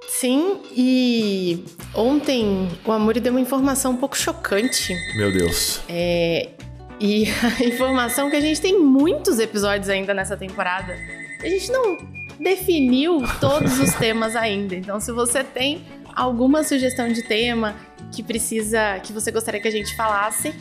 [0.08, 4.94] Sim, e ontem o Amor deu uma informação um pouco chocante.
[5.16, 5.80] Meu Deus.
[5.88, 6.50] É,
[7.04, 7.26] e
[7.60, 10.98] a informação que a gente tem muitos episódios ainda nessa temporada.
[11.38, 11.98] A gente não
[12.40, 14.74] definiu todos os temas ainda.
[14.74, 15.84] Então, se você tem
[16.14, 17.76] alguma sugestão de tema
[18.10, 20.54] que precisa, que você gostaria que a gente falasse,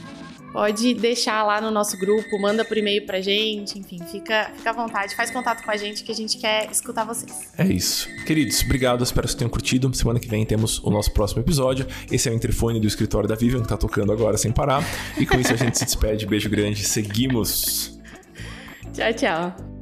[0.54, 4.74] pode deixar lá no nosso grupo, manda por e-mail pra gente, enfim, fica, fica à
[4.74, 7.52] vontade, faz contato com a gente que a gente quer escutar vocês.
[7.58, 8.08] É isso.
[8.26, 9.94] Queridos, obrigado, espero que tenham curtido.
[9.94, 11.88] Semana que vem temos o nosso próximo episódio.
[12.12, 14.84] Esse é o interfone do escritório da Vivian, que tá tocando agora sem parar.
[15.18, 16.28] E com isso a gente se despede.
[16.28, 18.00] Beijo grande, seguimos.
[18.94, 19.73] Tchau, tchau.